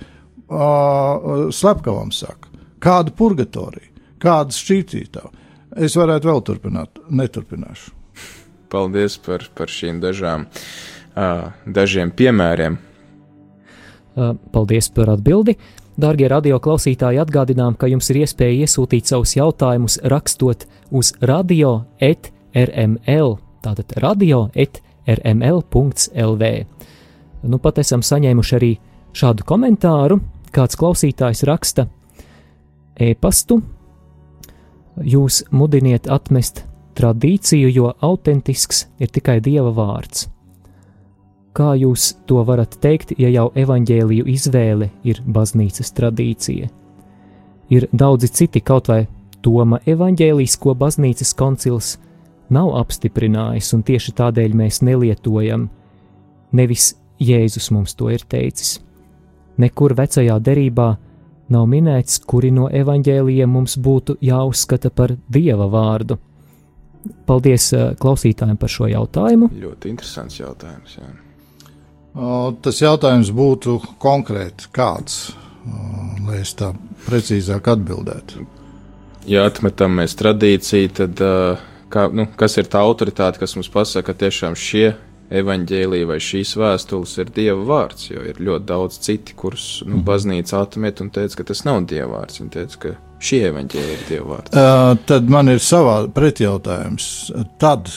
Uh, 0.49 1.51
slepkavam 1.53 2.09
saka, 2.09 2.49
kāda 2.81 3.13
purgatorija, 3.13 3.91
kāda 4.23 4.55
šķītītava. 4.57 5.29
Es 5.77 5.93
varētu 5.99 6.31
vēl 6.31 6.41
turpināt, 6.47 7.01
neturpināšu. 7.13 7.93
Paldies 8.73 9.19
par, 9.21 9.45
par 9.57 9.69
šīm 9.69 10.01
dažām, 10.01 10.47
uh, 10.49 11.51
dažiem 11.69 12.09
piemēriem. 12.17 12.79
Uh, 14.17 14.33
Paldies 14.55 14.89
par 14.97 15.13
atbildi! 15.19 15.59
Darbie 15.99 16.29
radio 16.31 16.61
klausītāji, 16.63 17.19
atgādinām, 17.19 17.75
ka 17.77 17.91
jums 17.91 18.09
ir 18.13 18.23
iespēja 18.23 18.65
iesūtīt 18.65 19.11
savus 19.11 19.35
jautājumus, 19.35 19.99
rakstot 20.07 20.65
uz 20.95 21.11
radio 21.21 21.83
etrml, 21.99 23.35
tātad 23.67 23.97
radio 24.01 24.45
etrml.lv. 24.55 26.45
Nu, 27.43 27.59
pat 27.59 27.83
esam 27.83 28.01
saņēmuši 28.07 28.57
arī 28.61 28.73
šādu 29.19 29.45
komentāru. 29.49 30.21
Kāds 30.53 30.79
klausītājs 30.81 31.45
raksta 31.49 31.87
e-pastu, 32.99 33.61
jūs 34.99 35.43
mudiniet 35.51 36.09
atmest 36.11 36.65
tradīciju, 36.99 37.69
jo 37.71 37.93
autentisks 38.03 38.87
ir 38.99 39.13
tikai 39.15 39.39
Dieva 39.45 39.71
vārds. 39.75 40.27
Kā 41.55 41.73
jūs 41.75 42.13
to 42.27 42.43
varat 42.47 42.77
teikt, 42.83 43.15
ja 43.19 43.31
jau 43.33 43.49
evaņģēliju 43.59 44.27
izvēle 44.31 44.91
ir 45.03 45.23
baznīcas 45.27 45.91
tradīcija? 45.95 46.69
Ir 47.69 47.89
daudzi 47.93 48.31
citi, 48.33 48.63
kaut 48.65 48.89
vai 48.89 49.07
Toma 49.43 49.79
evaņģēlijs, 49.87 50.57
ko 50.59 50.75
baznīcas 50.75 51.31
koncils 51.39 51.93
nav 52.51 52.73
apstiprinājis, 52.81 53.71
un 53.77 53.85
tieši 53.87 54.15
tādēļ 54.19 54.57
mēs 54.59 54.81
nelietojam. 54.83 55.69
Nevis 56.59 56.91
Jēzus 57.23 57.71
mums 57.75 57.95
to 57.95 58.11
ir 58.11 58.25
teicis. 58.27 58.79
Nekur 59.59 59.95
vecajā 59.99 60.39
derībā 60.39 60.89
nav 61.53 61.69
minēts, 61.71 62.21
kuri 62.29 62.51
no 62.55 62.69
evaņģēlijiem 62.71 63.51
mums 63.51 63.79
būtu 63.83 64.19
jāuzskata 64.25 64.91
par 64.95 65.15
dieva 65.29 65.69
vārdu. 65.73 66.19
Paldies 67.27 67.71
eh, 67.73 67.95
klausītājiem 68.01 68.59
par 68.61 68.73
šo 68.73 68.91
jautājumu. 68.91 69.51
Ļoti 69.63 69.91
interesants 69.93 70.41
jautājums. 70.41 70.99
Jā. 70.99 71.09
Tas 72.63 72.81
jautājums 72.83 73.29
būtu 73.31 73.77
konkrēti 74.03 74.71
kāds, 74.75 75.19
lai 76.27 76.41
es 76.41 76.55
tā 76.59 76.73
precīzāk 77.05 77.69
atbildētu. 77.71 78.47
Ja 79.29 79.45
atmetam 79.47 79.99
mēs 80.01 80.17
tradīciju, 80.19 80.91
tad 80.99 81.21
uh, 81.23 81.61
kā, 81.93 82.09
nu, 82.11 82.27
kas 82.41 82.57
ir 82.59 82.67
tā 82.73 82.81
autoritāte, 82.83 83.39
kas 83.43 83.55
mums 83.59 83.71
pasaka, 83.73 84.11
ka 84.11 84.25
tiešām 84.25 84.57
šie 84.59 84.97
evaņģēlīji 85.29 86.07
vai 86.09 86.19
šīs 86.23 86.55
vēstules 86.59 87.13
ir 87.21 87.33
dieva 87.37 87.61
vārds, 87.69 88.09
jo 88.11 88.23
ir 88.25 88.41
ļoti 88.41 88.69
daudz 88.69 88.99
citi, 89.05 89.35
kurus 89.37 89.67
nu, 89.87 90.01
baznīca 90.05 90.63
atmet 90.63 91.03
un 91.05 91.11
teica, 91.13 91.41
ka 91.41 91.49
tas 91.51 91.65
nav 91.69 91.83
dieva 91.91 92.09
vārds. 92.15 92.41
Viņa 92.41 92.55
teica, 92.55 92.81
ka 92.85 92.93
šie 93.29 93.43
evaņģēlīji 93.51 93.97
ir 93.99 94.07
dieva 94.09 94.29
vārds. 94.33 94.55
Uh, 94.55 94.93
tad 95.11 95.29
man 95.33 95.53
ir 95.53 95.61
savā 95.65 95.99
pretjautājums. 96.15 97.11
Tad, 97.61 97.93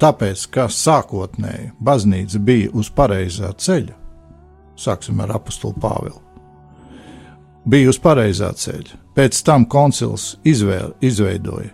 tāpēc, 0.00 0.46
ka 0.54 0.68
sākotnēji 0.72 1.72
baznīca 1.82 2.40
bija 2.46 2.72
uz 2.78 2.90
pareizā 2.94 3.52
ceļa, 3.52 3.98
sāksim 4.80 5.20
ar 5.22 5.36
apakstu 5.36 5.74
Pāvilu, 5.82 6.22
bija 7.68 7.92
uz 7.92 8.00
pareizā 8.02 8.52
ceļa. 8.56 8.98
Pēc 9.12 9.42
tam 9.44 9.68
koncils 9.68 10.38
izvēl, 10.48 10.94
izveidoja, 11.04 11.68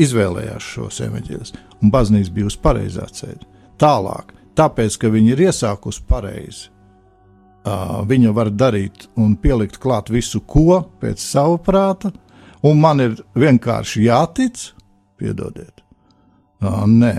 izvēlējās 0.00 0.72
šos 0.72 1.02
evaņģēlus, 1.04 1.52
un 1.82 1.92
baznīca 1.92 2.32
bija 2.32 2.48
uz 2.48 2.56
pareizā 2.56 3.04
ceļa. 3.12 3.44
Tālāk, 3.78 4.32
tāpēc, 4.58 4.98
ka 4.98 5.10
viņi 5.14 5.32
ir 5.34 5.44
iesākusi 5.48 6.04
pareizi, 6.08 6.68
viņa 8.08 8.32
var 8.34 8.50
darīt 8.54 9.08
un 9.18 9.36
pielikt 9.40 9.78
klāt 9.82 10.10
visu, 10.12 10.40
ko 10.40 10.80
pēc 11.00 11.22
sava 11.22 11.58
prāta, 11.62 12.12
un 12.66 12.80
man 12.80 13.02
ir 13.02 13.18
vienkārši 13.38 14.06
jātic, 14.08 14.70
piedodiet. 15.18 15.82
Nē, 16.62 17.14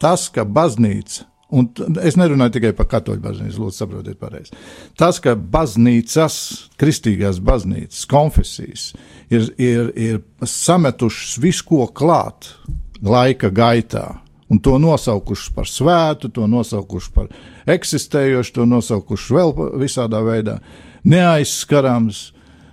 tas, 0.00 0.26
ka 0.32 0.44
baznīca, 0.44 1.24
un 1.54 1.70
es 2.04 2.18
nerunāju 2.20 2.58
tikai 2.58 2.74
par 2.76 2.90
katoļu 2.92 3.22
baznīcu, 3.24 3.62
lūdzu, 3.62 3.78
saprotiet 3.78 4.18
pareizi. 4.20 4.56
Tas, 5.00 5.20
ka 5.24 5.36
baznīcas, 5.38 6.38
kristīgās 6.80 7.40
baznīcas, 7.44 8.04
konfesijas 8.10 8.90
ir, 9.30 9.48
ir, 9.56 9.92
ir 9.96 10.22
sametušas 10.44 11.38
visu, 11.40 11.64
ko 11.70 11.86
klāt 11.88 12.52
laika 13.00 13.52
gaitā. 13.54 14.18
Un 14.48 14.60
to 14.64 14.78
nosaukuši 14.80 15.52
par 15.56 15.68
svētu, 15.68 16.30
to 16.32 16.46
nosaukuši 16.48 17.10
par 17.14 17.28
eksistējošu, 17.68 18.54
to 18.56 18.64
nosaukuši 18.68 19.34
vēl 19.36 19.52
visādā 19.82 20.22
veidā. 20.24 20.56
Neaizskarams, 21.08 22.22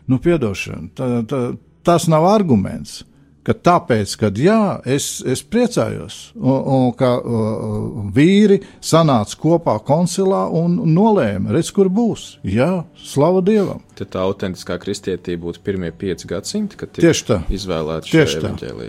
nu, 0.08 0.20
piedošana. 0.24 0.88
Tā, 0.96 1.10
tā, 1.28 1.42
tas 1.86 2.08
nav 2.12 2.28
arguments. 2.32 3.04
Ka 3.46 3.54
tāpēc, 3.54 4.14
ka 4.18 4.32
jā, 4.42 4.80
es, 4.90 5.20
es 5.22 5.44
priecājos, 5.46 6.32
un, 6.34 6.56
un 6.66 6.86
ka 6.98 7.12
uh, 7.20 7.76
vīri 8.16 8.58
sanāca 8.82 9.38
kopā 9.38 9.76
koncilā 9.86 10.48
un 10.50 10.80
nolēma, 10.96 11.54
redz, 11.54 11.70
kur 11.76 11.92
būs. 11.94 12.40
Jā, 12.42 12.88
slava 12.98 13.44
Dievam. 13.46 13.84
Tad 14.00 14.10
tā 14.16 14.24
autentiskā 14.26 14.80
kristietība 14.82 15.46
būtu 15.46 15.62
pirmie 15.68 15.94
pieci 15.94 16.32
gadsimti, 16.32 16.80
kad 16.80 16.96
tika 16.98 17.44
izvēlēta 17.54 18.10
šī 18.10 18.18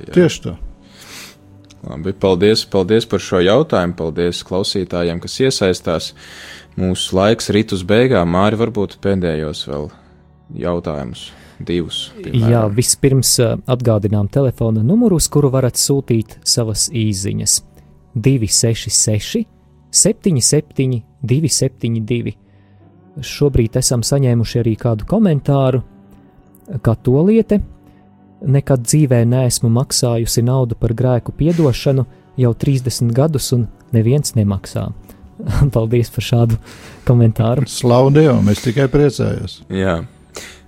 jā. 0.07 0.17
Tieši 0.17 0.43
tā. 0.49 0.57
Labi, 1.87 2.13
paldies, 2.19 2.65
paldies 2.67 3.07
par 3.07 3.23
šo 3.23 3.41
jautājumu. 3.45 3.95
Paldies 3.99 4.43
klausītājiem, 4.47 5.21
kas 5.23 5.39
iesaistās. 5.45 6.13
Mūsu 6.77 7.17
laiks 7.17 7.51
rit 7.55 7.73
uz 7.77 7.85
beigām. 7.87 8.33
Māri, 8.35 8.59
varbūt 8.59 8.99
pēdējos 9.05 9.63
vēl 9.71 9.87
jautājumus, 10.67 11.29
divus. 11.63 12.01
piemēram. 12.19 12.51
Jā, 12.51 12.65
vispirms 12.75 13.37
ā, 13.43 13.53
atgādinām 13.71 14.29
telefona 14.33 14.83
numuru, 14.87 15.21
uz 15.21 15.31
kuru 15.31 15.53
varat 15.55 15.79
sūtīt 15.79 16.41
savas 16.47 16.89
īsiņas. 16.91 17.61
266, 18.17 19.47
77, 19.93 21.03
272. 21.23 22.35
Šobrīd 23.17 23.79
esam 23.79 24.03
saņēmuši 24.05 24.61
arī 24.61 24.75
kādu 24.81 25.07
komentāru, 25.09 25.83
kā 26.83 26.97
to 26.99 27.23
lieta. 27.29 27.61
Nekad 28.45 28.85
dzīvē 28.85 29.23
neesmu 29.25 29.71
maksājusi 29.73 30.45
naudu 30.45 30.77
par 30.79 30.93
grēku 30.97 31.33
piedošanu 31.37 32.05
jau 32.37 32.53
30 32.53 33.15
gadus, 33.17 33.49
un 33.57 33.67
neviens 33.97 34.35
nemaksā. 34.37 34.91
Paldies 35.75 36.13
par 36.13 36.27
šādu 36.27 36.59
komentāru. 37.09 37.65
Slavu 37.71 38.13
Dievam, 38.15 38.49
es 38.53 38.61
tikai 38.65 38.91
priecājos. 38.93 39.63
Jā. 39.73 40.03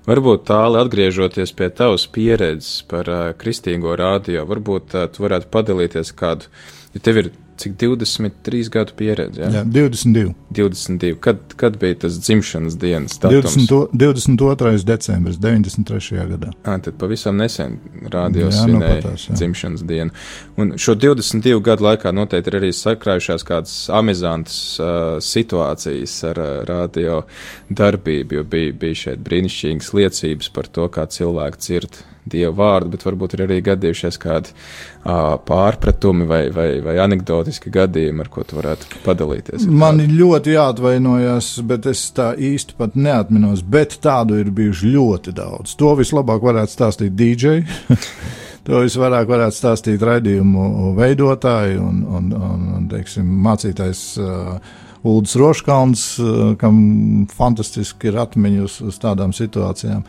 Varbūt 0.08 0.46
tālāk, 0.48 0.86
atgriežoties 0.86 1.52
pie 1.52 1.68
tavas 1.76 2.06
pieredzes 2.08 2.80
par 2.88 3.10
uh, 3.12 3.24
kristīgo 3.36 3.92
rādio, 4.00 4.46
varbūt 4.48 4.96
uh, 4.96 5.04
tu 5.12 5.26
varētu 5.26 5.50
padalīties 5.52 6.14
kādu, 6.16 6.48
ja 6.94 7.02
tev 7.04 7.20
ir 7.20 7.30
cik 7.58 7.74
23 7.80 8.70
gadu 8.72 8.94
pieredze, 8.96 9.42
ja? 9.42 9.50
Jā, 9.58 9.62
22. 9.64 10.32
22. 10.54 11.14
Kad, 11.20 11.40
kad 11.56 11.78
bija 11.80 11.98
tas 12.04 12.18
dzimšanas 12.22 12.78
dienas 12.78 13.18
datums? 13.22 13.56
20, 13.68 13.88
22. 13.92 14.84
decembris 14.86 15.38
93. 15.42 16.26
gadā. 16.32 16.52
À, 16.64 16.78
tad 16.82 16.98
pavisam 17.00 17.38
nesen 17.38 17.78
rādio 18.12 18.46
Jā, 18.46 18.50
nu 18.50 18.58
svinēja 18.58 19.00
patās, 19.02 19.28
jā. 19.28 19.38
dzimšanas 19.40 19.86
dienu. 19.88 20.14
Un 20.58 20.74
šo 20.80 20.94
22 20.98 21.62
gadu 21.64 21.88
laikā 21.88 22.12
noteikti 22.14 22.52
ir 22.52 22.58
arī 22.60 22.70
sakrājušās 22.76 23.46
kādas 23.48 23.78
amizantas 23.94 24.60
uh, 24.82 25.16
situācijas 25.24 26.18
ar 26.30 26.42
uh, 26.42 26.52
radio 26.68 27.22
darbību, 27.68 28.40
jo 28.40 28.46
bija, 28.48 28.76
bija 28.84 29.02
šeit 29.06 29.24
brīnišķīgas 29.26 29.92
liecības 29.98 30.54
par 30.54 30.70
to, 30.70 30.88
kā 30.92 31.08
cilvēki 31.18 31.64
dzird 31.64 32.00
dievu 32.32 32.54
vārdu, 32.58 32.92
bet 32.94 33.04
varbūt 33.06 33.36
ir 33.36 33.44
arī 33.46 33.58
gadījušies 33.66 34.18
kādi 34.22 34.52
uh, 34.52 35.36
pārpratumi 35.48 36.28
vai, 36.28 36.42
vai, 36.54 36.68
vai 36.84 36.96
anekdotiski 37.04 37.72
gadījumi, 37.74 38.24
ar 38.24 38.32
ko 38.32 38.44
tu 38.48 38.58
varētu 38.58 39.02
padalīties. 39.06 39.68
Man 39.68 40.02
ir 40.04 40.12
ļoti 40.18 40.56
jāatvainojas, 40.56 41.52
bet 41.68 41.88
es 41.90 42.08
tā 42.16 42.32
īsti 42.34 42.78
pat 42.78 42.98
neatminos. 42.98 43.62
Bet 43.62 43.98
tādu 44.04 44.38
ir 44.40 44.52
bijuši 44.54 44.92
ļoti 44.94 45.34
daudz. 45.36 45.76
To 45.80 45.94
vislabāk 45.98 46.44
varētu 46.44 46.74
stāstīt 46.74 47.16
DJ. 47.18 47.62
to 48.68 48.82
visvairāk 48.84 49.30
varētu 49.30 49.56
stāstīt 49.56 50.02
raidījumu 50.04 50.92
veidotāji 50.98 51.78
un, 51.80 52.02
un, 52.04 52.28
un, 52.36 52.68
un 52.78 52.90
teiksim, 52.92 53.30
mācītājs. 53.46 54.04
Uh, 54.20 54.84
Ulrichs 55.02 55.36
Roškalns, 55.38 56.02
uh, 56.18 56.56
kam 56.58 57.26
fantastiski 57.30 58.10
ir 58.10 58.18
atmiņas 58.24 58.80
uz, 58.88 58.98
tādām 59.02 59.34
situācijām. 59.36 60.02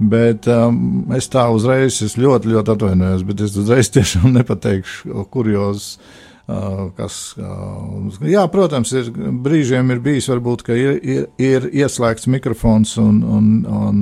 Bet 0.00 0.48
um, 0.48 1.04
es 1.16 1.28
tā 1.28 1.44
uzreiz, 1.52 2.00
es 2.06 2.16
ļoti, 2.20 2.54
ļoti 2.54 2.74
atvainojos, 2.74 3.26
bet 3.28 3.44
es 3.44 3.56
uzreiz 3.60 3.92
tiešām 3.96 4.32
nepateikšu, 4.38 5.28
kurjos 5.32 5.96
Uh, 6.50 6.88
kas, 6.96 7.36
uh, 7.38 8.24
jā, 8.26 8.40
protams, 8.50 8.90
ir 8.96 9.10
brīžiem 9.14 9.92
ir 9.94 10.00
bijis, 10.02 10.26
varbūt, 10.32 10.64
ka 10.66 10.74
ir, 10.74 10.96
ir, 10.98 11.28
ir 11.38 11.68
ieslēgts 11.84 12.26
mikrofons 12.32 12.96
un, 12.98 13.20
un, 13.22 13.52
un 13.70 14.00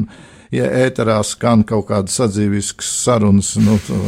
ja 0.55 0.71
ēterā 0.87 1.19
skan 1.29 1.67
kaut 1.69 1.91
kādas 1.91 2.17
sadzīviskas 2.17 2.89
sarunas, 3.03 3.51
nu, 3.61 3.77
tu, 3.85 3.99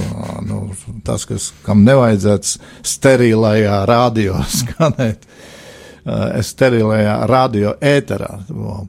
nu, 0.49 0.63
tas, 1.05 1.29
kas, 1.29 1.51
kam 1.67 1.85
nevajadzētu 1.85 2.55
sterilajā 2.95 3.83
radio 3.93 4.41
skanēt, 4.49 5.29
uh, 5.29 5.50
sterilajā 6.47 7.17
radio 7.31 7.75
ēterā, 7.81 8.31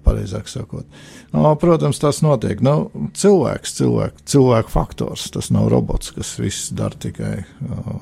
pareizāk 0.06 0.52
sakot. 0.52 0.86
No, 1.32 1.54
protams, 1.60 2.00
tas 2.02 2.20
notiek. 2.26 2.60
Nu, 2.66 2.92
cilvēks, 3.16 3.76
cilvēks, 3.80 4.26
cilvēku 4.34 4.74
faktors, 4.74 5.30
tas 5.32 5.52
nav 5.56 5.70
robots, 5.72 6.12
kas 6.16 6.36
viss 6.40 6.72
dara 6.76 6.98
tikai. 7.00 7.38
Uh, 7.64 8.00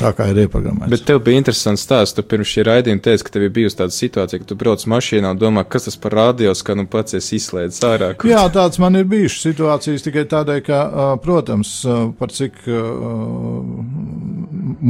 Tā 0.00 0.12
kā 0.16 0.28
ir 0.30 0.38
ieprogrammēts. 0.44 0.90
Bet 0.92 1.02
tev 1.08 1.18
bija 1.26 1.40
interesants 1.40 1.82
stāsts. 1.84 2.14
Tu 2.16 2.22
pirms 2.28 2.48
šī 2.48 2.64
raidījuma 2.68 3.02
teici, 3.04 3.24
ka 3.26 3.34
tev 3.34 3.46
ir 3.46 3.52
bijusi 3.54 3.78
tāda 3.80 3.94
situācija, 3.94 4.40
ka 4.40 4.48
tu 4.48 4.56
brauc 4.58 4.84
mašīnā 4.88 5.32
un 5.34 5.40
domā, 5.40 5.64
kas 5.68 5.88
tas 5.88 5.98
par 6.00 6.14
radios, 6.16 6.62
ka 6.64 6.76
nu 6.78 6.86
pats 6.90 7.18
esi 7.18 7.40
izslēdzis 7.40 7.84
ārā. 7.88 8.12
Kur... 8.16 8.30
Jā, 8.30 8.44
tāds 8.54 8.80
man 8.80 8.96
ir 9.00 9.08
bijušas 9.10 9.48
situācijas 9.48 10.06
tikai 10.06 10.24
tādēļ, 10.30 10.62
ka, 10.64 10.80
protams, 11.24 11.74
par 12.20 12.32
cik 12.32 12.62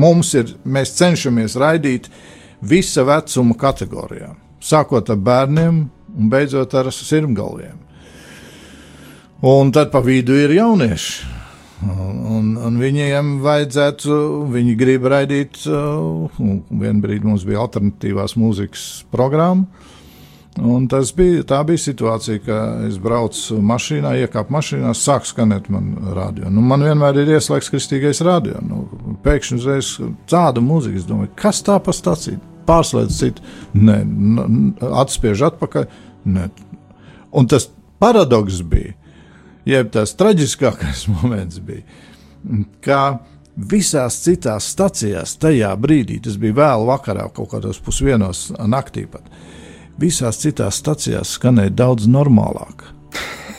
mums 0.04 0.34
ir, 0.38 0.54
mēs 0.76 0.94
cenšamies 1.00 1.58
raidīt 1.60 2.10
visa 2.60 3.04
vecuma 3.06 3.56
kategorijām. 3.58 4.36
Sākot 4.64 5.10
ar 5.10 5.20
bērniem 5.20 5.84
un 6.14 6.30
beidzot 6.30 6.74
ar 6.74 6.90
sirmgalviem. 6.92 7.80
Un 9.44 9.72
tad 9.74 9.90
pa 9.92 10.00
vidu 10.00 10.36
ir 10.40 10.54
jaunieši. 10.56 11.32
Un, 11.84 12.54
un 12.56 12.76
viņiem 12.80 13.42
vajadzētu, 13.44 14.14
viņi 14.54 14.76
grib 14.78 15.04
raidīt, 15.10 15.58
uh, 15.68 16.30
un 16.40 16.62
vienā 16.70 17.02
brīdī 17.02 17.28
mums 17.28 17.44
bija 17.44 17.60
alternatīvās 17.66 18.38
mūzikas 18.40 18.86
programma. 19.12 19.66
Un 20.62 20.84
tas 20.86 21.10
bija, 21.16 21.42
tā 21.50 21.58
bija 21.66 21.82
situācija, 21.82 22.40
ka 22.44 22.56
es 22.86 22.94
braucu 23.02 23.56
mašīnā, 23.58 24.12
iekāpu 24.22 24.54
mašīnā, 24.54 24.92
sāk 24.94 25.26
skanēt 25.26 25.66
man 25.72 25.96
radio. 26.14 26.46
Nu, 26.52 26.62
man 26.62 26.84
vienmēr 26.86 27.18
ir 27.24 27.32
ieslēgts 27.34 27.72
kristīgais 27.72 28.22
radio. 28.22 28.60
Nu, 28.62 28.84
pēkšņi 29.24 29.58
uzreiz 29.58 29.88
tāda 30.30 30.62
mūzika, 30.62 31.00
es 31.00 31.08
domāju, 31.08 31.32
kas 31.40 31.62
tā 31.66 31.80
pa 31.82 31.94
stāciju? 31.94 32.38
Pārslēdz 32.68 33.16
citu, 33.18 33.42
nē, 33.76 33.98
atspiež 35.02 35.42
atpakaļ. 35.50 35.88
Nē. 36.32 36.46
Un 37.34 37.50
tas 37.50 37.66
paradoks 38.00 38.62
bija, 38.70 38.94
jeb 39.68 39.90
tas 39.92 40.14
traģiskākais 40.20 41.08
moments 41.16 41.58
bija, 41.66 41.82
ka 42.84 43.00
visās 43.56 44.20
citās 44.22 44.70
stacijās 44.70 45.34
tajā 45.42 45.74
brīdī, 45.82 46.20
tas 46.22 46.38
bija 46.40 46.60
vēl 46.62 46.86
vakarā, 46.88 47.26
kaut 47.34 47.52
kādos 47.54 47.82
pusdienos 47.82 48.48
naktī 48.70 49.06
pat, 49.10 49.26
visās 50.00 50.40
citās 50.42 50.80
stacijās 50.82 51.36
skanēja 51.38 51.74
daudz 51.74 52.08
normālāk. 52.10 52.86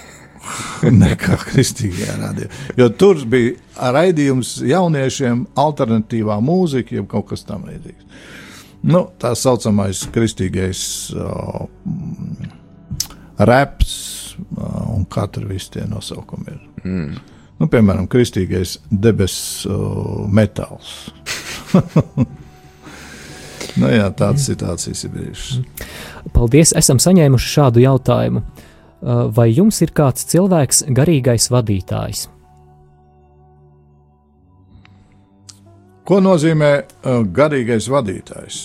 Nekā 1.03 1.37
kristīgajā 1.47 2.15
radio. 2.21 2.49
Jo 2.77 2.89
tur 2.93 3.21
bija 3.29 3.91
raidījums 3.95 4.57
jauniešiem, 4.65 5.45
alternatīvā 5.59 6.39
mūzika, 6.43 6.99
jeb 6.99 7.09
kaut 7.11 7.31
kas 7.31 7.45
tamlīdzīgs. 7.49 8.03
Nu, 8.85 9.07
tā 9.17 9.31
saucamais 9.33 10.03
kristīgais 10.13 10.81
uh, 11.17 11.63
reps, 13.49 13.95
uh, 14.37 14.91
un 14.93 15.07
katra 15.09 15.47
visi 15.49 15.71
tie 15.77 15.87
nosaukumi 15.89 16.53
ir. 16.53 16.59
Mm. 16.85 17.15
Nu, 17.55 17.69
piemēram, 17.71 18.05
kristīgais 18.11 18.77
debesu 18.91 19.71
uh, 19.73 20.25
metāls. 20.29 20.97
nu, 23.81 23.89
jā, 23.91 24.07
tādas 24.17 24.47
situācijas 24.49 25.03
ir 25.07 25.11
bijušas. 25.15 25.89
Paldies, 26.35 26.73
esam 26.77 27.01
saņēmuši 27.01 27.51
šādu 27.57 27.83
jautājumu. 27.83 28.45
Uh, 29.05 29.27
vai 29.29 29.51
jums 29.51 29.81
ir 29.85 29.91
kāds 29.93 30.25
cilvēks, 30.31 30.85
garīgais 30.95 31.49
vadītājs? 31.53 32.25
Ko 36.05 36.21
nozīmē 36.21 36.71
uh, 36.79 37.21
garīgais 37.25 37.89
vadītājs? 37.89 38.57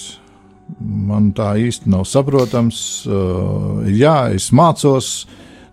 Man 0.80 1.32
tā 1.36 1.54
īsti 1.58 1.90
nav 1.90 2.06
saprotams. 2.08 2.80
Uh, 3.08 3.82
jā, 3.88 4.30
es 4.36 4.50
mācos 4.54 5.26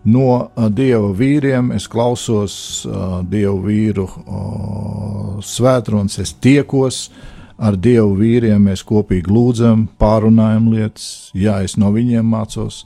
no 0.08 0.28
uh, 0.34 0.68
dievu 0.72 1.12
vīriem, 1.16 1.72
es 1.76 1.88
klausos 1.90 2.58
uh, 2.88 3.20
dievu 3.20 3.60
vīru 3.66 4.06
uh, 4.08 5.42
svētrunas, 5.44 6.18
es 6.24 6.32
tiekos 6.40 7.08
ar 7.58 7.76
dievu 7.76 8.14
vīriem, 8.20 8.70
mēs 8.70 8.84
kopīgi 8.86 9.32
lūdzam, 9.34 9.86
pārunājam 10.00 10.70
lietas. 10.72 11.30
Jā, 11.34 11.58
es 11.66 11.76
no 11.80 11.90
viņiem 11.94 12.26
mācos. 12.34 12.84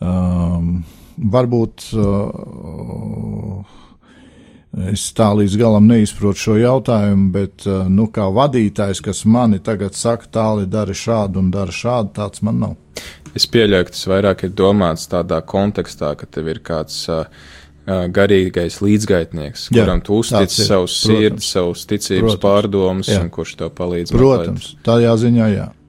Um, 0.00 0.84
varbūt. 1.18 1.90
Uh, 1.94 3.80
Es 4.74 5.04
tā 5.14 5.28
līdz 5.38 5.54
galam 5.54 5.84
neizprotu 5.86 6.40
šo 6.40 6.54
jautājumu, 6.58 7.28
bet 7.30 7.62
uh, 7.68 7.84
nu, 7.86 8.08
kā 8.10 8.24
vadītājs, 8.34 8.98
kas 9.06 9.20
mani 9.22 9.60
tagad 9.62 9.94
saka, 9.94 10.26
tālāk 10.26 10.66
dara 10.72 10.96
šādu 10.98 11.38
un 11.44 11.52
dara 11.54 11.70
šādu, 11.70 12.10
tāds 12.16 12.42
man 12.42 12.58
nav. 12.58 12.72
Es 13.38 13.46
pieļauju, 13.50 13.86
ka 13.86 13.94
tas 13.94 14.08
vairāk 14.10 14.42
ir 14.48 14.56
domāts 14.58 15.06
tādā 15.10 15.38
kontekstā, 15.46 16.10
ka 16.18 16.26
tev 16.26 16.50
ir 16.50 16.58
kāds 16.66 17.04
uh, 17.06 17.22
garīgais 17.84 18.78
līdzgaitnieks, 18.80 19.68
Jā, 19.68 19.82
kuram 19.84 20.00
tu 20.04 20.18
uztic 20.22 20.48
tāds 20.48 21.00
ir, 21.12 21.34
savus 21.44 21.84
ticības 21.88 22.36
Protams. 22.36 22.42
pārdomas, 22.42 23.10
Jā. 23.12 23.20
un 23.20 23.32
kurš 23.32 23.56
tev 23.60 23.74
palīdz. 23.76 24.14
Protams, 24.14 24.70
tādā 24.86 25.12
ziņā 25.20 25.48
jā. 25.52 25.66
meklēt. 25.68 25.80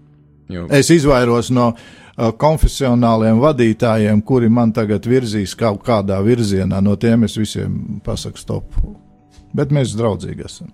Jo, 0.52 0.68
Es 0.70 0.91
izvairos 0.93 1.50
no 1.50 1.72
uh, 1.72 2.32
konfesionāliem 2.38 3.39
vadītājiem, 3.41 4.22
kuri 4.22 4.50
man 4.50 4.74
tagad 4.76 5.08
virzīs 5.10 5.56
kaut 5.58 5.82
kādā 5.88 6.20
virzienā. 6.22 6.82
No 6.84 6.96
tiem 6.96 7.24
es 7.26 7.38
visiem 7.39 8.02
pasaku 8.06 8.38
stop. 8.38 8.76
Bet 9.56 9.72
mēs 9.72 9.96
draudzīgi 9.98 10.46
esam. 10.46 10.70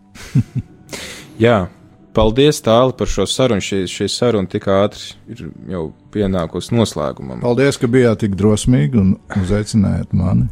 jā, 1.46 1.70
paldies 2.18 2.60
tāli 2.66 2.98
par 2.98 3.08
šo 3.08 3.28
sarunu. 3.30 3.64
Šī, 3.64 3.86
šī 3.88 4.10
saruna 4.12 4.50
tik 4.50 4.68
ātri 4.68 5.14
ir 5.30 5.46
jau 5.70 5.92
pienākusi 6.12 6.76
noslēgumam. 6.76 7.46
Paldies, 7.46 7.78
ka 7.80 7.88
bijāt 7.88 8.26
tik 8.26 8.36
drosmīgi 8.40 9.00
un 9.00 9.14
uzaicinājāt 9.38 10.18
mani 10.18 10.50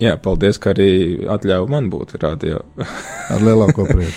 Jā, 0.00 0.14
paldies, 0.16 0.56
ka 0.56 0.72
arī 0.72 0.90
atļāva 1.28 1.68
man 1.68 1.90
būt 1.92 2.16
radio. 2.22 2.62
ar 3.32 3.42
lielāko 3.44 3.84
prieku. 3.88 4.16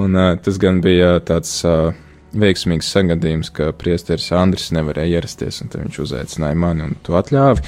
Un 0.00 0.16
uh, 0.18 0.32
tas 0.42 0.58
gan 0.62 0.80
bija 0.82 1.16
tāds 1.26 1.52
uh, 1.66 1.92
veiksmīgs 2.34 2.90
sagadījums, 2.94 3.50
ka 3.54 3.70
priesteris 3.78 4.30
Andris 4.34 4.70
nevarēja 4.74 5.20
ierasties, 5.20 5.60
un 5.62 5.72
viņš 5.74 6.00
uzaicināja 6.04 6.58
mani 6.58 6.86
un 6.88 6.96
to 7.06 7.14
atļāvi. 7.18 7.62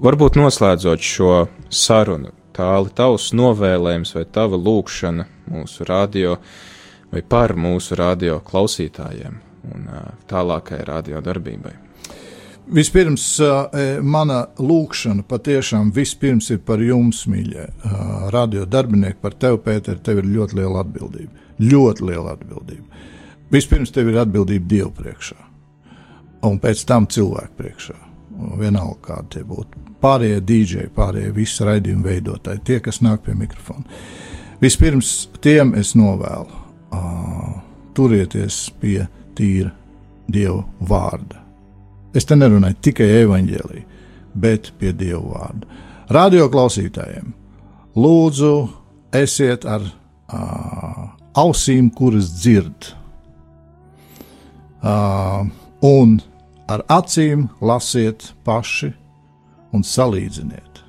Varbūt 0.00 0.38
noslēdzot 0.40 1.04
šo 1.04 1.34
sarunu, 1.68 2.32
tāli 2.56 2.92
tavs 2.96 3.30
novēlējums 3.36 4.14
vai 4.16 4.24
tava 4.32 4.60
lūkšana 4.60 5.28
mūsu 5.52 5.84
radio 5.88 6.38
vai 7.10 7.20
par 7.26 7.56
mūsu 7.58 7.98
radio 7.98 8.38
klausītājiem 8.44 9.36
un 9.74 9.86
uh, 9.92 10.10
tālākai 10.30 10.80
radio 10.88 11.20
darbībai. 11.24 11.89
Vispirms, 12.70 13.24
mana 14.06 14.44
lūkšana 14.62 15.24
patiešām 15.26 15.88
vispirms 15.94 16.52
ir 16.54 16.60
par 16.62 16.78
jums, 16.78 17.24
mīļie 17.26 17.64
radio 18.30 18.62
darbinieki, 18.62 19.18
par 19.22 19.34
tevi, 19.34 19.58
Pēter. 19.64 19.98
Tev 19.98 20.20
ir 20.22 20.28
ļoti 20.30 20.60
liela 20.60 20.84
atbildība. 20.84 21.48
Ļoti 21.58 22.06
liela 22.06 22.36
atbildība. 22.36 23.02
Vispirms 23.50 23.90
tev 23.90 24.12
ir 24.12 24.20
atbildība 24.22 24.70
Dievu 24.70 24.92
priekšā, 25.00 25.34
un 26.46 26.60
pēc 26.62 26.84
tam 26.86 27.08
cilvēku 27.10 27.58
priekšā. 27.58 27.96
Vienalga, 28.60 29.00
kādi 29.08 29.34
tie 29.34 29.42
būtu. 29.50 29.82
Pārējie 30.00 30.38
dīdžeji, 30.52 30.92
pārējie 30.94 31.34
visi 31.36 31.66
raidījumu 31.66 32.06
veidotāji, 32.06 32.62
tie, 32.70 32.78
kas 32.80 33.02
nāk 33.02 33.26
pie 33.26 33.34
mikrofona. 33.36 33.84
Vispirms 34.62 35.10
tiem 35.42 35.74
es 35.80 35.96
novēlu, 35.98 36.62
turieties 37.98 38.62
pie 38.80 39.02
tīra 39.34 39.74
Dieva 40.30 40.62
vārda. 40.86 41.39
Es 42.14 42.26
te 42.26 42.34
nerunāju 42.34 42.78
tikai 42.82 43.06
evaņģēlī, 43.20 43.84
bet 44.34 44.72
pie 44.78 44.92
Dieva 44.96 45.22
vārda. 45.22 45.80
Radio 46.10 46.48
klausītājiem, 46.50 47.30
lūdzu, 47.94 48.54
esiet 49.14 49.66
ar 49.68 49.84
uh, 49.84 51.04
ausīm, 51.38 51.92
kuras 51.94 52.32
dzird, 52.34 52.90
uh, 54.82 55.46
un 55.86 56.18
ar 56.70 56.82
acīm 56.90 57.46
lasiet 57.62 58.32
paši 58.46 58.90
un 59.74 59.86
salīdziniet. 59.86 60.82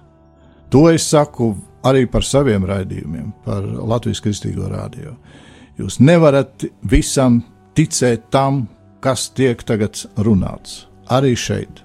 To 0.74 0.88
es 0.90 1.06
saku 1.12 1.54
arī 1.86 2.06
par 2.10 2.26
saviem 2.26 2.66
raidījumiem, 2.66 3.32
par 3.46 3.66
Latvijas 3.66 4.22
kristīgo 4.24 4.70
radio. 4.72 5.16
Jūs 5.78 6.00
nevarat 6.02 6.66
visam 6.90 7.42
ticēt 7.78 8.30
tam, 8.34 8.66
kas 9.02 9.30
tiek 9.36 9.62
tagad 9.66 9.98
runāts. 10.18 10.91
Arī 11.12 11.36
šeit. 11.36 11.82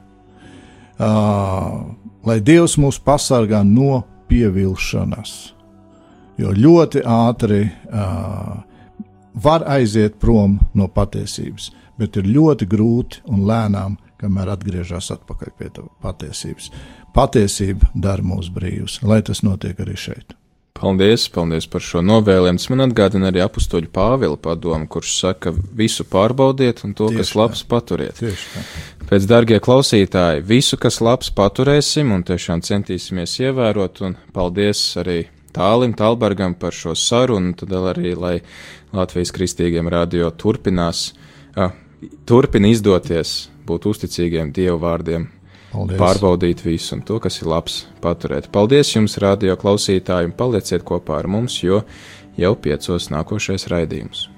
Uh, 0.96 1.82
lai 2.26 2.38
Dievs 2.40 2.76
mūs 2.80 3.00
pasargā 3.02 3.60
no 3.66 4.04
pievilšanās. 4.30 5.34
Jo 6.40 6.52
ļoti 6.52 7.02
ātri 7.08 7.64
uh, 7.66 8.56
var 9.36 9.64
aiziet 9.68 10.18
prom 10.20 10.58
no 10.76 10.88
patiesības, 10.88 11.70
bet 12.00 12.16
ir 12.20 12.28
ļoti 12.28 12.68
grūti 12.68 13.22
un 13.32 13.44
lēnām, 13.48 13.98
kamēr 14.20 14.54
atgriežas 14.54 15.10
atpakaļ 15.16 15.52
pie 15.58 15.70
patiesības. 16.04 16.70
Patiesība 17.16 17.92
dara 17.94 18.24
mūs 18.24 18.48
brīvus, 18.52 19.00
lai 19.04 19.22
tas 19.24 19.42
notiek 19.44 19.80
arī 19.80 19.96
šeit. 20.00 20.36
Paldies, 20.76 21.24
paldies 21.32 21.64
par 21.72 21.80
šo 21.84 22.02
novēlējumu. 22.04 22.60
Tas 22.60 22.68
man 22.72 22.84
atgādina 22.84 23.30
arī 23.30 23.40
apakstoļu 23.44 23.88
Pāvila 23.94 24.36
padomu, 24.40 24.88
kurš 24.92 25.14
saka, 25.22 25.52
visu 25.76 26.04
pārbaudiet 26.08 26.82
un 26.84 26.92
to, 26.96 27.08
Tieši 27.08 27.22
kas 27.22 27.32
tā. 27.32 27.38
labs, 27.40 27.62
paturiet. 27.70 28.18
Tieši 28.20 28.50
tā. 28.52 28.64
Pēc, 29.06 29.28
darbie 29.30 29.60
klausītāji, 29.62 30.44
visu, 30.44 30.76
kas 30.82 31.00
labs, 31.00 31.30
paturēsim 31.32 32.12
un 32.12 32.26
tiešām 32.26 32.64
centīsimies 32.66 33.38
ievērot. 33.46 34.02
Un 34.04 34.18
paldies 34.36 34.82
arī 35.00 35.22
Tālim 35.56 35.94
Talbergam 35.96 36.52
par 36.60 36.76
šo 36.76 36.92
sarunu, 36.98 37.54
un 37.54 37.56
tad 37.56 37.72
arī, 37.72 38.12
lai 38.12 38.34
Latvijas 38.92 39.32
kristīgiem 39.32 39.88
radio 39.88 40.28
turpinās, 40.28 41.14
uh, 41.56 41.72
turpina 42.28 42.68
izdoties 42.68 43.46
būt 43.66 43.88
uzticīgiem 43.88 44.52
Dievu 44.52 44.76
vārdiem, 44.82 45.30
Paldies. 45.76 45.98
pārbaudīt 46.00 46.62
visu 46.64 46.94
un 46.96 47.02
to, 47.04 47.18
kas 47.20 47.42
ir 47.42 47.50
labs, 47.52 47.82
paturēt. 48.00 48.48
Paldies 48.52 48.94
jums, 48.94 49.18
radio 49.20 49.58
klausītāji, 49.60 50.30
un 50.30 50.36
palieciet 50.36 50.86
kopā 50.88 51.20
ar 51.20 51.28
mums, 51.28 51.58
jo 51.60 51.82
jau 52.40 52.54
piecos 52.56 53.10
nākošais 53.12 53.68
raidījums. 53.72 54.28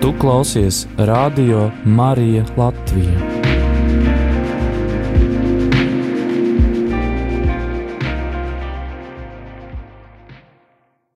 Tu 0.00 0.14
klausies 0.22 0.86
Radio 0.96 1.68
Marija 1.84 2.46
Latvija. 2.56 3.39